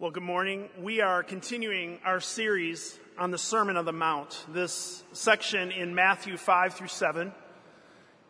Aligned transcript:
Well, 0.00 0.12
good 0.12 0.22
morning. 0.22 0.68
We 0.78 1.00
are 1.00 1.24
continuing 1.24 1.98
our 2.04 2.20
series 2.20 2.96
on 3.18 3.32
the 3.32 3.36
Sermon 3.36 3.76
on 3.76 3.84
the 3.84 3.92
Mount. 3.92 4.46
This 4.46 5.02
section 5.12 5.72
in 5.72 5.92
Matthew 5.92 6.36
5 6.36 6.74
through 6.74 6.86
7 6.86 7.32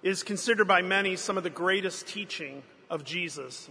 is 0.02 0.22
considered 0.22 0.66
by 0.66 0.80
many 0.80 1.14
some 1.16 1.36
of 1.36 1.44
the 1.44 1.50
greatest 1.50 2.06
teaching 2.06 2.62
of 2.88 3.04
Jesus, 3.04 3.68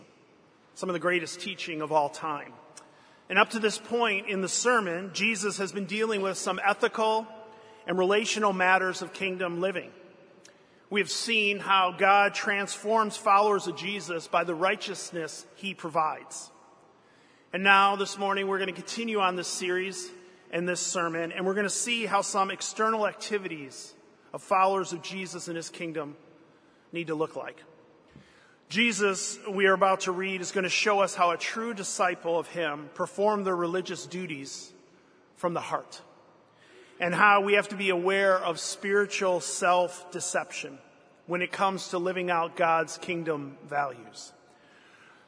some 0.75 0.89
of 0.89 0.93
the 0.93 0.99
greatest 0.99 1.41
teaching 1.41 1.81
of 1.81 1.91
all 1.91 2.07
time. 2.07 2.53
And 3.31 3.39
up 3.39 3.49
to 3.49 3.59
this 3.59 3.79
point 3.79 4.27
in 4.27 4.41
the 4.41 4.47
sermon, 4.47 5.09
Jesus 5.15 5.57
has 5.57 5.71
been 5.71 5.85
dealing 5.85 6.21
with 6.21 6.37
some 6.37 6.59
ethical 6.63 7.25
and 7.87 7.97
relational 7.97 8.53
matters 8.53 9.01
of 9.01 9.11
kingdom 9.11 9.59
living. 9.59 9.89
We 10.91 10.99
have 10.99 11.09
seen 11.09 11.57
how 11.57 11.95
God 11.97 12.35
transforms 12.35 13.17
followers 13.17 13.65
of 13.65 13.75
Jesus 13.75 14.27
by 14.27 14.43
the 14.43 14.53
righteousness 14.53 15.47
he 15.55 15.73
provides. 15.73 16.51
And 17.53 17.63
now, 17.63 17.95
this 17.95 18.17
morning, 18.17 18.47
we're 18.47 18.57
going 18.57 18.67
to 18.67 18.73
continue 18.73 19.21
on 19.21 19.37
this 19.37 19.47
series 19.47 20.11
and 20.51 20.67
this 20.67 20.81
sermon, 20.81 21.31
and 21.31 21.45
we're 21.45 21.53
going 21.53 21.65
to 21.65 21.69
see 21.69 22.05
how 22.05 22.21
some 22.21 22.51
external 22.51 23.07
activities 23.07 23.93
of 24.33 24.43
followers 24.43 24.91
of 24.91 25.01
Jesus 25.01 25.47
and 25.47 25.55
his 25.55 25.69
kingdom 25.69 26.17
need 26.91 27.07
to 27.07 27.15
look 27.15 27.37
like. 27.37 27.55
Jesus, 28.67 29.39
we 29.49 29.65
are 29.65 29.73
about 29.73 30.01
to 30.01 30.11
read, 30.11 30.41
is 30.41 30.51
going 30.51 30.65
to 30.65 30.69
show 30.69 30.99
us 30.99 31.15
how 31.15 31.31
a 31.31 31.37
true 31.37 31.73
disciple 31.73 32.37
of 32.37 32.47
him 32.47 32.89
performed 32.95 33.47
their 33.47 33.55
religious 33.55 34.05
duties 34.05 34.73
from 35.37 35.53
the 35.53 35.61
heart, 35.61 36.01
and 36.99 37.15
how 37.15 37.39
we 37.39 37.53
have 37.53 37.69
to 37.69 37.77
be 37.77 37.91
aware 37.91 38.37
of 38.37 38.59
spiritual 38.59 39.39
self 39.39 40.11
deception 40.11 40.79
when 41.27 41.41
it 41.41 41.53
comes 41.53 41.89
to 41.89 41.97
living 41.97 42.29
out 42.29 42.57
God's 42.57 42.97
kingdom 42.97 43.57
values. 43.69 44.33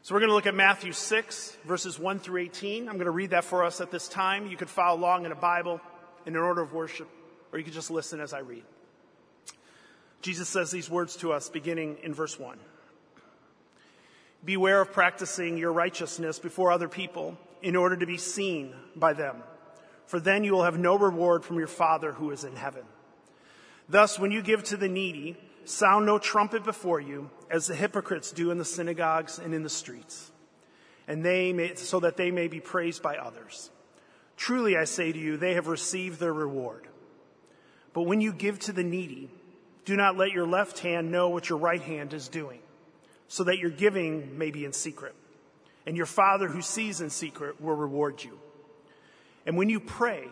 So 0.02 0.16
we're 0.16 0.22
going 0.22 0.30
to 0.30 0.36
look 0.36 0.48
at 0.48 0.56
Matthew 0.56 0.94
6, 0.94 1.58
verses 1.66 2.00
1 2.00 2.20
through 2.20 2.42
18. 2.42 2.88
I'm 2.88 2.96
going 2.96 3.06
to 3.06 3.12
read 3.12 3.32
that 3.32 3.44
for 3.44 3.66
us 3.66 3.82
at 3.82 3.92
this 3.92 4.08
time. 4.08 4.48
You 4.48 4.56
could 4.56 4.70
follow 4.70 4.98
along 4.98 5.26
in 5.26 5.34
a 5.34 5.36
Bible 5.36 5.82
in 6.26 6.38
an 6.38 6.42
order 6.42 6.62
of 6.62 6.72
worship, 6.72 7.10
or 7.52 7.60
you 7.60 7.66
could 7.66 7.74
just 7.74 7.92
listen 7.92 8.22
as 8.22 8.34
I 8.34 8.40
read. 8.40 8.64
Jesus 10.22 10.48
says 10.48 10.72
these 10.72 10.90
words 10.90 11.18
to 11.18 11.34
us 11.34 11.50
beginning 11.50 11.98
in 12.02 12.14
verse 12.14 12.40
1. 12.40 12.58
Beware 14.46 14.80
of 14.80 14.94
practicing 14.94 15.58
your 15.58 15.74
righteousness 15.74 16.40
before 16.40 16.72
other 16.72 16.88
people 16.88 17.38
in 17.62 17.76
order 17.76 17.98
to 17.98 18.06
be 18.06 18.18
seen 18.18 18.74
by 18.96 19.12
them, 19.12 19.44
for 20.06 20.22
then 20.22 20.46
you 20.46 20.54
will 20.54 20.64
have 20.64 20.80
no 20.80 20.98
reward 20.98 21.44
from 21.44 21.58
your 21.58 21.68
Father 21.68 22.14
who 22.14 22.32
is 22.32 22.46
in 22.46 22.56
heaven. 22.56 22.84
Thus, 23.90 24.18
when 24.18 24.32
you 24.32 24.42
give 24.42 24.64
to 24.66 24.78
the 24.78 24.88
needy, 24.88 25.36
Sound 25.70 26.08
no 26.08 26.18
trumpet 26.18 26.64
before 26.64 27.00
you, 27.00 27.30
as 27.48 27.68
the 27.68 27.76
hypocrites 27.76 28.32
do 28.32 28.50
in 28.50 28.58
the 28.58 28.66
synagogues 28.66 29.38
and 29.38 29.54
in 29.54 29.62
the 29.62 29.70
streets, 29.70 30.32
and 31.08 31.24
they 31.24 31.54
may, 31.54 31.76
so 31.76 32.00
that 32.00 32.18
they 32.18 32.32
may 32.32 32.48
be 32.48 32.60
praised 32.60 33.04
by 33.04 33.18
others. 33.18 33.70
Truly, 34.36 34.76
I 34.76 34.86
say 34.86 35.12
to 35.12 35.20
you, 35.20 35.38
they 35.38 35.54
have 35.54 35.68
received 35.68 36.20
their 36.20 36.34
reward. 36.34 36.88
But 37.94 38.08
when 38.08 38.20
you 38.20 38.34
give 38.34 38.58
to 38.62 38.72
the 38.72 38.84
needy, 38.84 39.30
do 39.86 39.96
not 39.96 40.18
let 40.18 40.32
your 40.32 40.48
left 40.48 40.80
hand 40.80 41.12
know 41.12 41.30
what 41.30 41.50
your 41.50 41.60
right 41.60 41.84
hand 41.84 42.16
is 42.16 42.30
doing, 42.30 42.62
so 43.28 43.44
that 43.44 43.60
your 43.60 43.70
giving 43.70 44.40
may 44.40 44.50
be 44.50 44.66
in 44.66 44.74
secret. 44.74 45.14
And 45.86 45.96
your 45.96 46.08
Father 46.08 46.48
who 46.48 46.64
sees 46.64 47.00
in 47.00 47.12
secret 47.12 47.62
will 47.62 47.76
reward 47.76 48.24
you. 48.24 48.40
And 49.46 49.56
when 49.56 49.70
you 49.70 49.80
pray, 49.80 50.30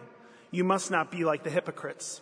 you 0.49 0.63
must 0.63 0.89
not 0.89 1.11
be 1.11 1.25
like 1.25 1.43
the 1.43 1.51
hypocrites 1.51 2.21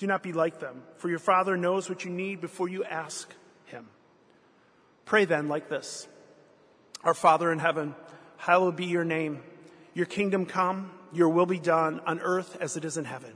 Do 0.00 0.06
not 0.06 0.22
be 0.22 0.32
like 0.32 0.60
them, 0.60 0.82
for 0.96 1.10
your 1.10 1.18
Father 1.18 1.58
knows 1.58 1.90
what 1.90 2.06
you 2.06 2.10
need 2.10 2.40
before 2.40 2.70
you 2.70 2.82
ask 2.84 3.30
Him. 3.66 3.86
Pray 5.04 5.26
then 5.26 5.46
like 5.46 5.68
this 5.68 6.08
Our 7.04 7.12
Father 7.12 7.52
in 7.52 7.58
heaven, 7.58 7.94
hallowed 8.38 8.76
be 8.76 8.86
your 8.86 9.04
name. 9.04 9.42
Your 9.92 10.06
kingdom 10.06 10.46
come, 10.46 10.90
your 11.12 11.28
will 11.28 11.44
be 11.44 11.58
done 11.58 12.00
on 12.06 12.18
earth 12.20 12.56
as 12.62 12.78
it 12.78 12.86
is 12.86 12.96
in 12.96 13.04
heaven. 13.04 13.34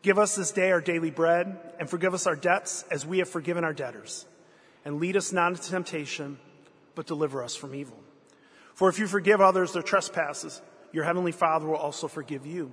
Give 0.00 0.18
us 0.18 0.36
this 0.36 0.52
day 0.52 0.72
our 0.72 0.80
daily 0.80 1.10
bread, 1.10 1.58
and 1.78 1.90
forgive 1.90 2.14
us 2.14 2.26
our 2.26 2.36
debts 2.36 2.82
as 2.90 3.04
we 3.04 3.18
have 3.18 3.28
forgiven 3.28 3.62
our 3.62 3.74
debtors. 3.74 4.24
And 4.86 5.00
lead 5.00 5.18
us 5.18 5.34
not 5.34 5.52
into 5.52 5.68
temptation, 5.68 6.38
but 6.94 7.06
deliver 7.06 7.44
us 7.44 7.54
from 7.54 7.74
evil. 7.74 8.00
For 8.72 8.88
if 8.88 8.98
you 8.98 9.06
forgive 9.06 9.42
others 9.42 9.74
their 9.74 9.82
trespasses, 9.82 10.62
your 10.92 11.04
heavenly 11.04 11.32
Father 11.32 11.66
will 11.66 11.76
also 11.76 12.08
forgive 12.08 12.46
you. 12.46 12.72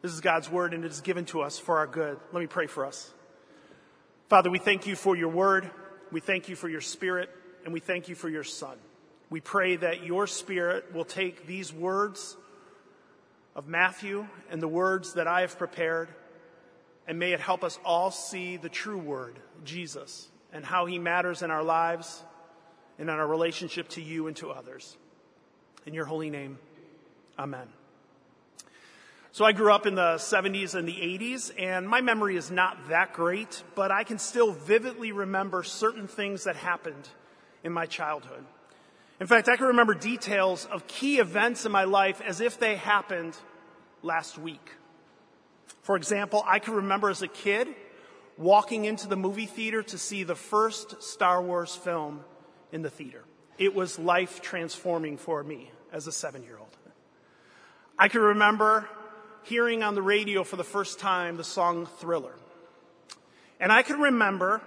This 0.00 0.12
is 0.12 0.20
God's 0.20 0.48
word 0.50 0.74
and 0.74 0.84
it 0.84 0.90
is 0.90 1.00
given 1.00 1.24
to 1.26 1.40
us 1.40 1.58
for 1.58 1.78
our 1.78 1.86
good. 1.86 2.18
Let 2.32 2.40
me 2.40 2.46
pray 2.46 2.66
for 2.66 2.86
us. 2.86 3.12
Father, 4.28 4.50
we 4.50 4.58
thank 4.58 4.86
you 4.86 4.94
for 4.94 5.16
your 5.16 5.28
word. 5.28 5.70
We 6.12 6.20
thank 6.20 6.48
you 6.48 6.56
for 6.56 6.68
your 6.68 6.80
spirit 6.80 7.30
and 7.64 7.72
we 7.72 7.80
thank 7.80 8.08
you 8.08 8.14
for 8.14 8.28
your 8.28 8.44
son. 8.44 8.76
We 9.30 9.40
pray 9.40 9.76
that 9.76 10.04
your 10.04 10.26
spirit 10.26 10.94
will 10.94 11.04
take 11.04 11.46
these 11.46 11.72
words 11.72 12.36
of 13.56 13.66
Matthew 13.66 14.26
and 14.50 14.62
the 14.62 14.68
words 14.68 15.14
that 15.14 15.26
I 15.26 15.40
have 15.40 15.58
prepared 15.58 16.08
and 17.08 17.18
may 17.18 17.32
it 17.32 17.40
help 17.40 17.64
us 17.64 17.78
all 17.84 18.10
see 18.10 18.58
the 18.58 18.68
true 18.68 18.98
word, 18.98 19.38
Jesus, 19.64 20.28
and 20.52 20.64
how 20.64 20.86
he 20.86 20.98
matters 20.98 21.42
in 21.42 21.50
our 21.50 21.62
lives 21.62 22.22
and 22.98 23.08
in 23.08 23.14
our 23.14 23.26
relationship 23.26 23.88
to 23.90 24.02
you 24.02 24.26
and 24.26 24.36
to 24.36 24.50
others. 24.50 24.96
In 25.86 25.94
your 25.94 26.04
holy 26.04 26.28
name, 26.28 26.58
amen. 27.38 27.77
So 29.38 29.44
I 29.44 29.52
grew 29.52 29.72
up 29.72 29.86
in 29.86 29.94
the 29.94 30.16
70s 30.16 30.74
and 30.74 30.88
the 30.88 30.96
80s, 30.96 31.52
and 31.56 31.88
my 31.88 32.00
memory 32.00 32.36
is 32.36 32.50
not 32.50 32.88
that 32.88 33.12
great, 33.12 33.62
but 33.76 33.92
I 33.92 34.02
can 34.02 34.18
still 34.18 34.50
vividly 34.50 35.12
remember 35.12 35.62
certain 35.62 36.08
things 36.08 36.42
that 36.42 36.56
happened 36.56 37.08
in 37.62 37.72
my 37.72 37.86
childhood. 37.86 38.44
In 39.20 39.28
fact, 39.28 39.48
I 39.48 39.54
can 39.54 39.66
remember 39.66 39.94
details 39.94 40.64
of 40.64 40.88
key 40.88 41.20
events 41.20 41.64
in 41.64 41.70
my 41.70 41.84
life 41.84 42.20
as 42.20 42.40
if 42.40 42.58
they 42.58 42.74
happened 42.74 43.36
last 44.02 44.38
week. 44.38 44.72
For 45.82 45.94
example, 45.94 46.42
I 46.44 46.58
can 46.58 46.74
remember 46.74 47.08
as 47.08 47.22
a 47.22 47.28
kid 47.28 47.68
walking 48.38 48.86
into 48.86 49.06
the 49.06 49.14
movie 49.14 49.46
theater 49.46 49.84
to 49.84 49.98
see 49.98 50.24
the 50.24 50.34
first 50.34 51.00
Star 51.00 51.40
Wars 51.40 51.76
film 51.76 52.24
in 52.72 52.82
the 52.82 52.90
theater. 52.90 53.22
It 53.56 53.72
was 53.72 54.00
life 54.00 54.42
transforming 54.42 55.16
for 55.16 55.44
me 55.44 55.70
as 55.92 56.08
a 56.08 56.12
seven 56.12 56.42
year 56.42 56.58
old. 56.58 56.76
I 57.96 58.08
can 58.08 58.20
remember 58.20 58.88
hearing 59.44 59.82
on 59.82 59.94
the 59.94 60.02
radio 60.02 60.44
for 60.44 60.56
the 60.56 60.64
first 60.64 60.98
time 60.98 61.36
the 61.36 61.44
song 61.44 61.86
Thriller. 61.98 62.34
And 63.60 63.72
I 63.72 63.82
can 63.82 64.00
remember 64.00 64.60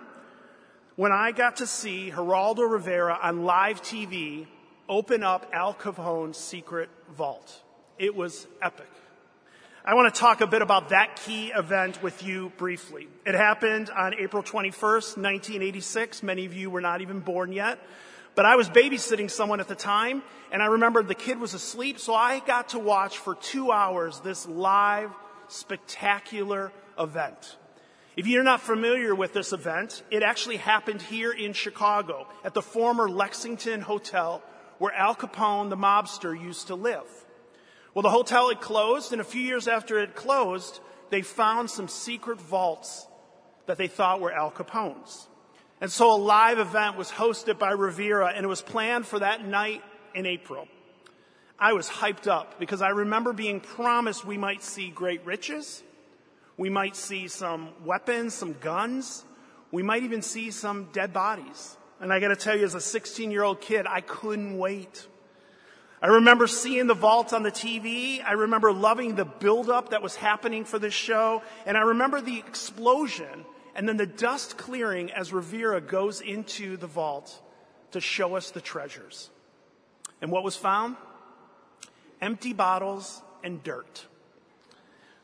when 0.95 1.11
I 1.11 1.31
got 1.31 1.57
to 1.57 1.67
see 1.67 2.11
Geraldo 2.11 2.69
Rivera 2.69 3.17
on 3.21 3.43
live 3.43 3.81
TV 3.81 4.47
open 4.89 5.23
up 5.23 5.49
Al 5.53 5.73
Capone's 5.73 6.37
secret 6.37 6.89
vault. 7.15 7.61
It 7.97 8.15
was 8.15 8.47
epic. 8.61 8.89
I 9.83 9.95
want 9.95 10.13
to 10.13 10.19
talk 10.19 10.41
a 10.41 10.47
bit 10.47 10.61
about 10.61 10.89
that 10.89 11.15
key 11.25 11.47
event 11.47 12.03
with 12.03 12.21
you 12.23 12.51
briefly. 12.57 13.07
It 13.25 13.33
happened 13.33 13.89
on 13.89 14.13
April 14.13 14.43
21st, 14.43 15.17
1986. 15.17 16.21
Many 16.21 16.45
of 16.45 16.53
you 16.53 16.69
were 16.69 16.81
not 16.81 17.01
even 17.01 17.19
born 17.19 17.51
yet. 17.51 17.79
But 18.35 18.45
I 18.45 18.55
was 18.55 18.69
babysitting 18.69 19.29
someone 19.29 19.59
at 19.59 19.67
the 19.67 19.75
time, 19.75 20.23
and 20.51 20.61
I 20.61 20.67
remember 20.67 21.03
the 21.03 21.15
kid 21.15 21.39
was 21.39 21.53
asleep, 21.53 21.99
so 21.99 22.13
I 22.13 22.39
got 22.39 22.69
to 22.69 22.79
watch 22.79 23.17
for 23.17 23.35
two 23.35 23.71
hours 23.71 24.19
this 24.21 24.47
live, 24.47 25.11
spectacular 25.47 26.71
event. 26.97 27.57
If 28.15 28.27
you're 28.27 28.43
not 28.43 28.61
familiar 28.61 29.15
with 29.15 29.33
this 29.33 29.53
event, 29.53 30.03
it 30.11 30.23
actually 30.23 30.57
happened 30.57 31.01
here 31.01 31.31
in 31.31 31.53
Chicago 31.53 32.27
at 32.43 32.53
the 32.53 32.61
former 32.61 33.09
Lexington 33.09 33.81
Hotel 33.81 34.41
where 34.77 34.93
Al 34.93 35.15
Capone, 35.15 35.69
the 35.69 35.77
mobster, 35.77 36.33
used 36.33 36.67
to 36.67 36.75
live. 36.75 37.05
Well, 37.93 38.01
the 38.01 38.09
hotel 38.09 38.49
had 38.49 38.61
closed, 38.61 39.11
and 39.11 39.21
a 39.21 39.23
few 39.23 39.41
years 39.41 39.67
after 39.67 39.99
it 39.99 40.15
closed, 40.15 40.79
they 41.09 41.21
found 41.21 41.69
some 41.69 41.87
secret 41.87 42.41
vaults 42.41 43.05
that 43.67 43.77
they 43.77 43.87
thought 43.87 44.21
were 44.21 44.31
Al 44.31 44.49
Capone's. 44.49 45.27
And 45.81 45.91
so 45.91 46.13
a 46.13 46.15
live 46.15 46.59
event 46.59 46.95
was 46.95 47.09
hosted 47.09 47.57
by 47.57 47.71
Rivera, 47.71 48.31
and 48.35 48.43
it 48.45 48.47
was 48.47 48.61
planned 48.61 49.07
for 49.07 49.17
that 49.17 49.43
night 49.43 49.83
in 50.13 50.27
April. 50.27 50.67
I 51.57 51.73
was 51.73 51.89
hyped 51.89 52.27
up 52.27 52.59
because 52.59 52.83
I 52.83 52.89
remember 52.89 53.33
being 53.33 53.59
promised 53.59 54.23
we 54.23 54.37
might 54.37 54.61
see 54.61 54.91
great 54.91 55.25
riches, 55.25 55.81
we 56.55 56.69
might 56.69 56.95
see 56.95 57.27
some 57.27 57.69
weapons, 57.83 58.35
some 58.35 58.53
guns, 58.53 59.25
we 59.71 59.81
might 59.81 60.03
even 60.03 60.21
see 60.21 60.51
some 60.51 60.89
dead 60.93 61.13
bodies. 61.13 61.77
And 61.99 62.13
I 62.13 62.19
gotta 62.19 62.35
tell 62.35 62.55
you, 62.55 62.65
as 62.65 62.75
a 62.75 62.81
16 62.81 63.31
year 63.31 63.43
old 63.43 63.59
kid, 63.59 63.87
I 63.87 64.01
couldn't 64.01 64.59
wait. 64.59 65.07
I 65.99 66.07
remember 66.07 66.45
seeing 66.45 66.87
the 66.87 66.95
vault 66.95 67.33
on 67.33 67.41
the 67.41 67.51
TV. 67.51 68.23
I 68.23 68.33
remember 68.33 68.71
loving 68.71 69.15
the 69.15 69.25
buildup 69.25 69.89
that 69.91 70.01
was 70.01 70.15
happening 70.15 70.65
for 70.65 70.79
this 70.79 70.95
show. 70.95 71.43
And 71.65 71.77
I 71.77 71.81
remember 71.81 72.21
the 72.21 72.39
explosion 72.39 73.45
and 73.75 73.87
then 73.87 73.97
the 73.97 74.05
dust 74.05 74.57
clearing 74.57 75.11
as 75.11 75.31
Rivera 75.31 75.81
goes 75.81 76.21
into 76.21 76.77
the 76.77 76.87
vault 76.87 77.41
to 77.91 78.01
show 78.01 78.35
us 78.35 78.51
the 78.51 78.61
treasures. 78.61 79.29
And 80.21 80.31
what 80.31 80.43
was 80.43 80.55
found? 80.55 80.97
Empty 82.21 82.53
bottles 82.53 83.21
and 83.43 83.63
dirt. 83.63 84.05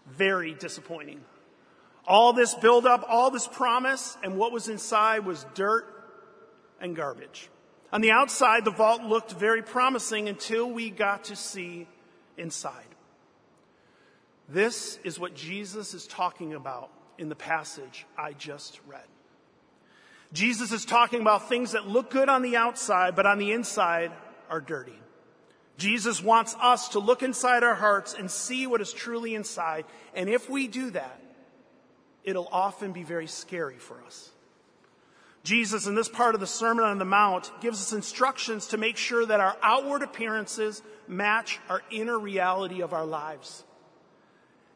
Very 0.07 0.53
disappointing. 0.53 1.21
All 2.07 2.33
this 2.33 2.53
buildup, 2.55 3.05
all 3.07 3.31
this 3.31 3.47
promise, 3.47 4.17
and 4.23 4.37
what 4.37 4.51
was 4.51 4.69
inside 4.69 5.25
was 5.25 5.45
dirt 5.53 5.85
and 6.79 6.95
garbage. 6.95 7.49
On 7.91 8.01
the 8.01 8.11
outside, 8.11 8.65
the 8.65 8.71
vault 8.71 9.01
looked 9.03 9.33
very 9.33 9.61
promising 9.61 10.29
until 10.29 10.69
we 10.69 10.89
got 10.89 11.25
to 11.25 11.35
see 11.35 11.87
inside. 12.37 12.83
This 14.49 14.99
is 15.03 15.19
what 15.19 15.35
Jesus 15.35 15.93
is 15.93 16.07
talking 16.07 16.53
about 16.53 16.89
in 17.17 17.29
the 17.29 17.35
passage 17.35 18.05
I 18.17 18.33
just 18.33 18.79
read. 18.87 19.05
Jesus 20.33 20.71
is 20.71 20.85
talking 20.85 21.21
about 21.21 21.47
things 21.47 21.71
that 21.71 21.87
look 21.87 22.09
good 22.09 22.29
on 22.29 22.41
the 22.41 22.57
outside, 22.57 23.15
but 23.15 23.25
on 23.25 23.37
the 23.37 23.51
inside 23.51 24.11
are 24.49 24.59
dirty. 24.59 24.99
Jesus 25.77 26.21
wants 26.23 26.55
us 26.59 26.89
to 26.89 26.99
look 26.99 27.23
inside 27.23 27.63
our 27.63 27.75
hearts 27.75 28.13
and 28.13 28.29
see 28.29 28.67
what 28.67 28.81
is 28.81 28.91
truly 28.91 29.35
inside. 29.35 29.85
And 30.15 30.27
if 30.27 30.49
we 30.49 30.67
do 30.67 30.89
that, 30.91 31.21
it'll 32.23 32.49
often 32.51 32.91
be 32.91 33.03
very 33.03 33.27
scary 33.27 33.77
for 33.77 34.01
us. 34.05 34.31
Jesus, 35.43 35.87
in 35.87 35.95
this 35.95 36.09
part 36.09 36.35
of 36.35 36.41
the 36.41 36.47
Sermon 36.47 36.83
on 36.83 36.97
the 36.97 37.05
Mount, 37.05 37.51
gives 37.61 37.79
us 37.79 37.93
instructions 37.93 38.67
to 38.67 38.77
make 38.77 38.97
sure 38.97 39.25
that 39.25 39.39
our 39.39 39.55
outward 39.61 40.01
appearances 40.01 40.81
match 41.07 41.59
our 41.69 41.81
inner 41.89 42.19
reality 42.19 42.81
of 42.81 42.91
our 42.91 43.05
lives. 43.05 43.63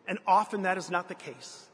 And 0.07 0.17
often 0.25 0.61
that 0.61 0.77
is 0.77 0.89
not 0.89 1.09
the 1.09 1.15
case. 1.15 1.67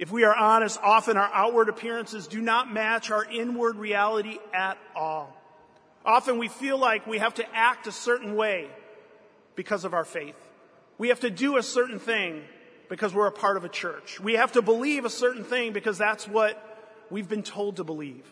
If 0.00 0.10
we 0.10 0.24
are 0.24 0.34
honest, 0.34 0.80
often 0.82 1.18
our 1.18 1.30
outward 1.30 1.68
appearances 1.68 2.26
do 2.26 2.40
not 2.40 2.72
match 2.72 3.10
our 3.10 3.22
inward 3.22 3.76
reality 3.76 4.38
at 4.54 4.78
all. 4.96 5.36
Often 6.06 6.38
we 6.38 6.48
feel 6.48 6.78
like 6.78 7.06
we 7.06 7.18
have 7.18 7.34
to 7.34 7.44
act 7.54 7.86
a 7.86 7.92
certain 7.92 8.34
way 8.34 8.70
because 9.56 9.84
of 9.84 9.92
our 9.92 10.06
faith. 10.06 10.36
We 10.96 11.08
have 11.08 11.20
to 11.20 11.28
do 11.28 11.58
a 11.58 11.62
certain 11.62 11.98
thing 11.98 12.42
because 12.88 13.12
we're 13.12 13.26
a 13.26 13.32
part 13.32 13.58
of 13.58 13.66
a 13.66 13.68
church. 13.68 14.18
We 14.18 14.36
have 14.36 14.52
to 14.52 14.62
believe 14.62 15.04
a 15.04 15.10
certain 15.10 15.44
thing 15.44 15.74
because 15.74 15.98
that's 15.98 16.26
what 16.26 16.56
we've 17.10 17.28
been 17.28 17.42
told 17.42 17.76
to 17.76 17.84
believe. 17.84 18.24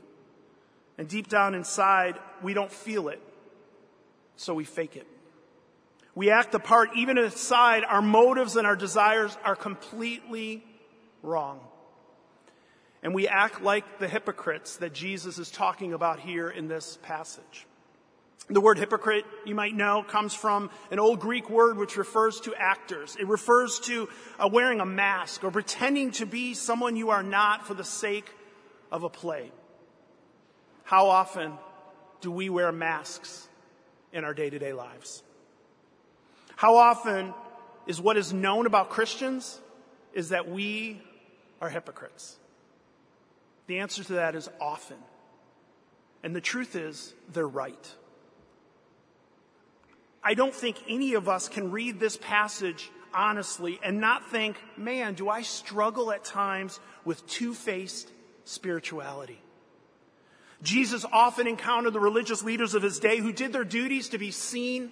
And 0.96 1.06
deep 1.06 1.28
down 1.28 1.54
inside, 1.54 2.18
we 2.42 2.54
don't 2.54 2.72
feel 2.72 3.08
it, 3.08 3.20
so 4.36 4.54
we 4.54 4.64
fake 4.64 4.96
it. 4.96 5.06
We 6.14 6.30
act 6.30 6.50
the 6.50 6.60
part, 6.60 6.96
even 6.96 7.18
inside, 7.18 7.84
our 7.84 8.00
motives 8.00 8.56
and 8.56 8.66
our 8.66 8.74
desires 8.74 9.36
are 9.44 9.54
completely 9.54 10.64
wrong. 11.22 11.60
And 13.02 13.14
we 13.14 13.28
act 13.28 13.62
like 13.62 13.98
the 13.98 14.08
hypocrites 14.08 14.76
that 14.76 14.92
Jesus 14.92 15.38
is 15.38 15.50
talking 15.50 15.92
about 15.92 16.20
here 16.20 16.50
in 16.50 16.68
this 16.68 16.98
passage. 17.02 17.66
The 18.50 18.60
word 18.60 18.78
hypocrite, 18.78 19.24
you 19.44 19.54
might 19.54 19.74
know, 19.74 20.02
comes 20.02 20.32
from 20.34 20.70
an 20.90 20.98
old 20.98 21.20
Greek 21.20 21.50
word 21.50 21.76
which 21.76 21.96
refers 21.96 22.40
to 22.40 22.54
actors. 22.54 23.14
It 23.20 23.28
refers 23.28 23.78
to 23.80 24.08
uh, 24.38 24.48
wearing 24.50 24.80
a 24.80 24.86
mask 24.86 25.44
or 25.44 25.50
pretending 25.50 26.12
to 26.12 26.26
be 26.26 26.54
someone 26.54 26.96
you 26.96 27.10
are 27.10 27.22
not 27.22 27.66
for 27.66 27.74
the 27.74 27.84
sake 27.84 28.32
of 28.90 29.04
a 29.04 29.10
play. 29.10 29.52
How 30.84 31.08
often 31.08 31.52
do 32.22 32.30
we 32.30 32.48
wear 32.48 32.72
masks 32.72 33.46
in 34.14 34.24
our 34.24 34.32
day 34.32 34.48
to 34.48 34.58
day 34.58 34.72
lives? 34.72 35.22
How 36.56 36.76
often 36.76 37.34
is 37.86 38.00
what 38.00 38.16
is 38.16 38.32
known 38.32 38.66
about 38.66 38.88
Christians 38.88 39.60
is 40.14 40.30
that 40.30 40.50
we 40.50 41.02
are 41.60 41.68
hypocrites? 41.68 42.36
The 43.66 43.78
answer 43.78 44.04
to 44.04 44.14
that 44.14 44.34
is 44.34 44.48
often. 44.60 44.96
And 46.22 46.34
the 46.34 46.40
truth 46.40 46.74
is, 46.74 47.14
they're 47.32 47.46
right. 47.46 47.94
I 50.22 50.34
don't 50.34 50.54
think 50.54 50.76
any 50.88 51.14
of 51.14 51.28
us 51.28 51.48
can 51.48 51.70
read 51.70 52.00
this 52.00 52.16
passage 52.16 52.90
honestly 53.14 53.78
and 53.82 54.00
not 54.00 54.30
think, 54.30 54.56
man, 54.76 55.14
do 55.14 55.28
I 55.28 55.42
struggle 55.42 56.10
at 56.10 56.24
times 56.24 56.80
with 57.04 57.26
two 57.26 57.54
faced 57.54 58.10
spirituality. 58.44 59.40
Jesus 60.62 61.04
often 61.12 61.46
encountered 61.46 61.92
the 61.92 62.00
religious 62.00 62.42
leaders 62.42 62.74
of 62.74 62.82
his 62.82 62.98
day 62.98 63.18
who 63.18 63.32
did 63.32 63.52
their 63.52 63.64
duties 63.64 64.08
to 64.10 64.18
be 64.18 64.30
seen 64.30 64.90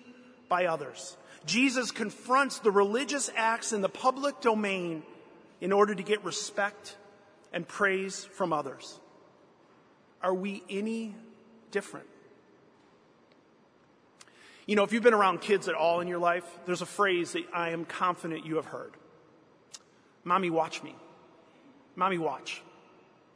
by 0.49 0.67
others. 0.67 1.17
Jesus 1.45 1.91
confronts 1.91 2.59
the 2.59 2.71
religious 2.71 3.31
acts 3.35 3.73
in 3.73 3.81
the 3.81 3.89
public 3.89 4.41
domain 4.41 5.03
in 5.61 5.73
order 5.73 5.95
to 5.95 6.03
get 6.03 6.25
respect 6.25 6.97
and 7.53 7.67
praise 7.67 8.25
from 8.25 8.53
others. 8.53 8.99
Are 10.23 10.35
we 10.35 10.63
any 10.69 11.15
different? 11.71 12.07
You 14.67 14.75
know, 14.75 14.83
if 14.83 14.93
you've 14.93 15.03
been 15.03 15.15
around 15.15 15.41
kids 15.41 15.69
at 15.69 15.75
all 15.75 16.01
in 16.01 16.09
your 16.09 16.19
life, 16.19 16.45
there's 16.67 16.83
a 16.83 16.87
phrase 16.87 17.33
that 17.33 17.45
I 17.55 17.71
am 17.71 17.85
confident 17.85 18.45
you 18.45 18.57
have 18.57 18.67
heard. 18.67 18.93
Mommy, 20.25 20.51
watch 20.51 20.83
me. 20.83 20.97
Mommy, 21.95 22.19
watch. 22.19 22.63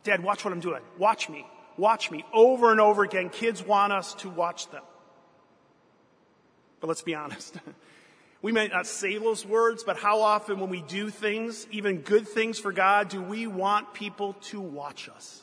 Dad, 0.02 0.22
watch 0.22 0.44
what 0.44 0.52
I'm 0.52 0.60
doing. 0.60 0.82
Watch 0.98 1.28
me. 1.28 1.46
Watch 1.76 2.10
me. 2.10 2.24
Over 2.32 2.72
and 2.72 2.80
over 2.80 3.04
again, 3.04 3.30
kids 3.30 3.62
want 3.62 3.92
us 3.92 4.14
to 4.14 4.28
watch 4.28 4.68
them. 4.70 4.82
But 6.80 6.88
let's 6.88 7.02
be 7.02 7.14
honest. 7.14 7.56
We 8.42 8.52
might 8.52 8.72
not 8.72 8.86
say 8.86 9.18
those 9.18 9.44
words, 9.44 9.84
but 9.84 9.98
how 9.98 10.22
often 10.22 10.60
when 10.60 10.70
we 10.70 10.80
do 10.82 11.10
things, 11.10 11.66
even 11.70 11.98
good 11.98 12.26
things 12.26 12.58
for 12.58 12.72
God, 12.72 13.10
do 13.10 13.20
we 13.20 13.46
want 13.46 13.92
people 13.92 14.34
to 14.44 14.60
watch 14.60 15.08
us? 15.08 15.42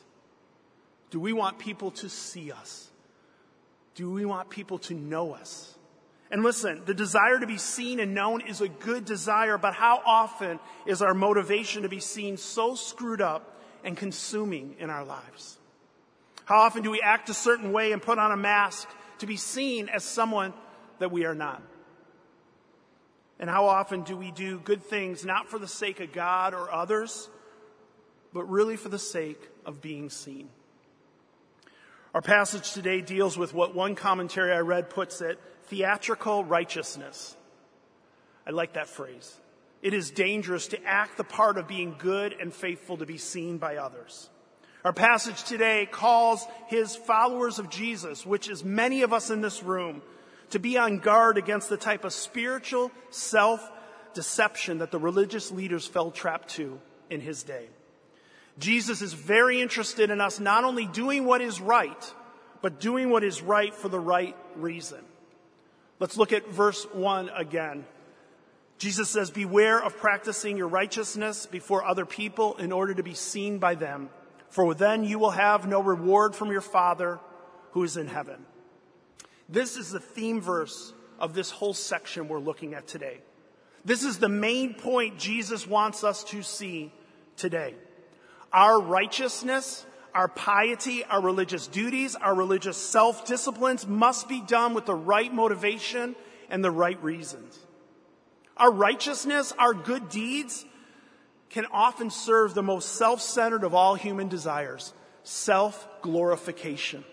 Do 1.11 1.19
we 1.19 1.31
want 1.31 1.59
people 1.59 1.91
to 1.91 2.09
see 2.09 2.51
us? 2.51 2.89
Do 3.93 4.11
we 4.11 4.25
want 4.25 4.49
people 4.49 4.79
to 4.79 4.93
know 4.93 5.33
us? 5.33 5.75
And 6.29 6.43
listen, 6.43 6.81
the 6.85 6.93
desire 6.93 7.39
to 7.39 7.47
be 7.47 7.57
seen 7.57 7.99
and 7.99 8.13
known 8.13 8.41
is 8.41 8.61
a 8.61 8.67
good 8.67 9.05
desire, 9.05 9.57
but 9.57 9.73
how 9.73 10.01
often 10.05 10.59
is 10.85 11.01
our 11.01 11.13
motivation 11.13 11.83
to 11.83 11.89
be 11.89 11.99
seen 11.99 12.35
so 12.35 12.75
screwed 12.75 13.21
up 13.21 13.61
and 13.83 13.95
consuming 13.95 14.75
in 14.79 14.89
our 14.89 15.05
lives? 15.05 15.57
How 16.45 16.61
often 16.61 16.81
do 16.81 16.91
we 16.91 17.01
act 17.01 17.29
a 17.29 17.33
certain 17.33 17.71
way 17.71 17.91
and 17.91 18.01
put 18.01 18.19
on 18.19 18.31
a 18.31 18.37
mask 18.37 18.89
to 19.19 19.27
be 19.27 19.37
seen 19.37 19.87
as 19.87 20.03
someone 20.03 20.53
that 20.99 21.11
we 21.11 21.25
are 21.25 21.35
not? 21.35 21.61
And 23.39 23.49
how 23.49 23.65
often 23.67 24.03
do 24.03 24.17
we 24.17 24.31
do 24.31 24.59
good 24.59 24.83
things 24.83 25.23
not 25.23 25.47
for 25.47 25.59
the 25.59 25.67
sake 25.67 25.99
of 25.99 26.11
God 26.11 26.53
or 26.53 26.71
others, 26.71 27.29
but 28.33 28.49
really 28.49 28.77
for 28.77 28.89
the 28.89 28.99
sake 28.99 29.41
of 29.65 29.81
being 29.81 30.09
seen? 30.09 30.49
Our 32.13 32.21
passage 32.21 32.71
today 32.71 33.01
deals 33.01 33.37
with 33.37 33.53
what 33.53 33.75
one 33.75 33.93
commentary 33.93 34.51
I 34.51 34.59
read 34.59 34.89
puts 34.89 35.21
it 35.21 35.39
theatrical 35.65 36.43
righteousness. 36.43 37.35
I 38.47 38.51
like 38.51 38.73
that 38.73 38.87
phrase. 38.87 39.35
It 39.81 39.93
is 39.93 40.09
dangerous 40.09 40.67
to 40.69 40.83
act 40.83 41.17
the 41.17 41.23
part 41.23 41.57
of 41.57 41.67
being 41.67 41.95
good 41.97 42.33
and 42.33 42.53
faithful 42.53 42.97
to 42.97 43.05
be 43.05 43.17
seen 43.17 43.57
by 43.57 43.75
others. 43.75 44.29
Our 44.83 44.93
passage 44.93 45.43
today 45.43 45.87
calls 45.91 46.45
his 46.67 46.95
followers 46.95 47.59
of 47.59 47.69
Jesus, 47.69 48.25
which 48.25 48.49
is 48.49 48.63
many 48.63 49.01
of 49.01 49.11
us 49.11 49.29
in 49.29 49.41
this 49.41 49.61
room, 49.61 50.01
to 50.51 50.59
be 50.59 50.77
on 50.77 50.99
guard 50.99 51.37
against 51.37 51.69
the 51.69 51.77
type 51.77 52.03
of 52.03 52.13
spiritual 52.13 52.91
self 53.09 53.71
deception 54.13 54.79
that 54.79 54.91
the 54.91 54.99
religious 54.99 55.51
leaders 55.51 55.85
fell 55.85 56.11
trapped 56.11 56.49
to 56.49 56.79
in 57.09 57.21
his 57.21 57.43
day. 57.43 57.67
Jesus 58.59 59.01
is 59.01 59.13
very 59.13 59.61
interested 59.61 60.09
in 60.09 60.19
us 60.19 60.39
not 60.39 60.63
only 60.63 60.87
doing 60.87 61.25
what 61.25 61.41
is 61.41 61.61
right, 61.61 62.13
but 62.61 62.79
doing 62.79 63.09
what 63.09 63.23
is 63.23 63.41
right 63.41 63.73
for 63.73 63.89
the 63.89 63.99
right 63.99 64.35
reason. 64.55 65.03
Let's 65.99 66.17
look 66.17 66.33
at 66.33 66.47
verse 66.49 66.83
1 66.93 67.29
again. 67.29 67.85
Jesus 68.77 69.09
says, 69.09 69.31
Beware 69.31 69.79
of 69.79 69.97
practicing 69.97 70.57
your 70.57 70.67
righteousness 70.67 71.45
before 71.45 71.85
other 71.85 72.05
people 72.05 72.55
in 72.57 72.71
order 72.71 72.93
to 72.93 73.03
be 73.03 73.13
seen 73.13 73.57
by 73.57 73.75
them, 73.75 74.09
for 74.49 74.73
then 74.73 75.03
you 75.03 75.19
will 75.19 75.31
have 75.31 75.67
no 75.67 75.81
reward 75.81 76.35
from 76.35 76.51
your 76.51 76.61
Father 76.61 77.19
who 77.71 77.83
is 77.83 77.97
in 77.97 78.07
heaven. 78.07 78.45
This 79.49 79.77
is 79.77 79.91
the 79.91 79.99
theme 79.99 80.41
verse 80.41 80.93
of 81.19 81.33
this 81.33 81.49
whole 81.49 81.73
section 81.73 82.27
we're 82.27 82.39
looking 82.39 82.73
at 82.73 82.87
today. 82.87 83.19
This 83.85 84.03
is 84.03 84.19
the 84.19 84.29
main 84.29 84.73
point 84.73 85.17
Jesus 85.17 85.65
wants 85.65 86.03
us 86.03 86.23
to 86.25 86.43
see 86.43 86.91
today. 87.37 87.75
Our 88.51 88.81
righteousness, 88.81 89.85
our 90.13 90.27
piety, 90.27 91.03
our 91.05 91.21
religious 91.21 91.67
duties, 91.67 92.15
our 92.15 92.35
religious 92.35 92.77
self 92.77 93.25
disciplines 93.25 93.87
must 93.87 94.27
be 94.27 94.41
done 94.41 94.73
with 94.73 94.85
the 94.85 94.95
right 94.95 95.33
motivation 95.33 96.15
and 96.49 96.63
the 96.63 96.71
right 96.71 97.01
reasons. 97.01 97.57
Our 98.57 98.71
righteousness, 98.71 99.53
our 99.57 99.73
good 99.73 100.09
deeds, 100.09 100.65
can 101.49 101.65
often 101.71 102.09
serve 102.09 102.53
the 102.53 102.63
most 102.63 102.95
self 102.95 103.21
centered 103.21 103.63
of 103.63 103.73
all 103.73 103.95
human 103.95 104.27
desires 104.27 104.93
self 105.23 105.87
glorification. 106.01 107.05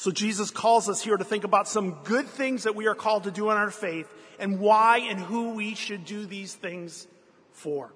So 0.00 0.10
Jesus 0.10 0.50
calls 0.50 0.88
us 0.88 1.02
here 1.02 1.18
to 1.18 1.24
think 1.24 1.44
about 1.44 1.68
some 1.68 1.98
good 2.04 2.26
things 2.26 2.62
that 2.62 2.74
we 2.74 2.86
are 2.86 2.94
called 2.94 3.24
to 3.24 3.30
do 3.30 3.50
in 3.50 3.58
our 3.58 3.70
faith 3.70 4.10
and 4.38 4.58
why 4.58 4.96
and 4.96 5.20
who 5.20 5.50
we 5.50 5.74
should 5.74 6.06
do 6.06 6.24
these 6.24 6.54
things 6.54 7.06
for. 7.52 7.92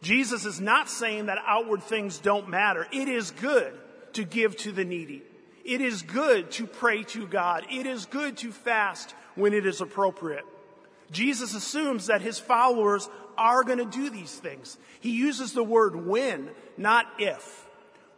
Jesus 0.00 0.46
is 0.46 0.62
not 0.62 0.88
saying 0.88 1.26
that 1.26 1.36
outward 1.46 1.82
things 1.82 2.20
don't 2.20 2.48
matter. 2.48 2.86
It 2.90 3.06
is 3.06 3.32
good 3.32 3.74
to 4.14 4.24
give 4.24 4.56
to 4.56 4.72
the 4.72 4.86
needy. 4.86 5.20
It 5.62 5.82
is 5.82 6.00
good 6.00 6.52
to 6.52 6.66
pray 6.66 7.02
to 7.02 7.26
God. 7.26 7.66
It 7.70 7.84
is 7.84 8.06
good 8.06 8.38
to 8.38 8.50
fast 8.50 9.14
when 9.34 9.52
it 9.52 9.66
is 9.66 9.82
appropriate. 9.82 10.46
Jesus 11.10 11.54
assumes 11.54 12.06
that 12.06 12.22
his 12.22 12.38
followers 12.38 13.10
are 13.36 13.62
going 13.62 13.76
to 13.76 13.84
do 13.84 14.08
these 14.08 14.36
things. 14.36 14.78
He 15.00 15.10
uses 15.10 15.52
the 15.52 15.64
word 15.64 16.06
when, 16.06 16.48
not 16.78 17.04
if. 17.18 17.68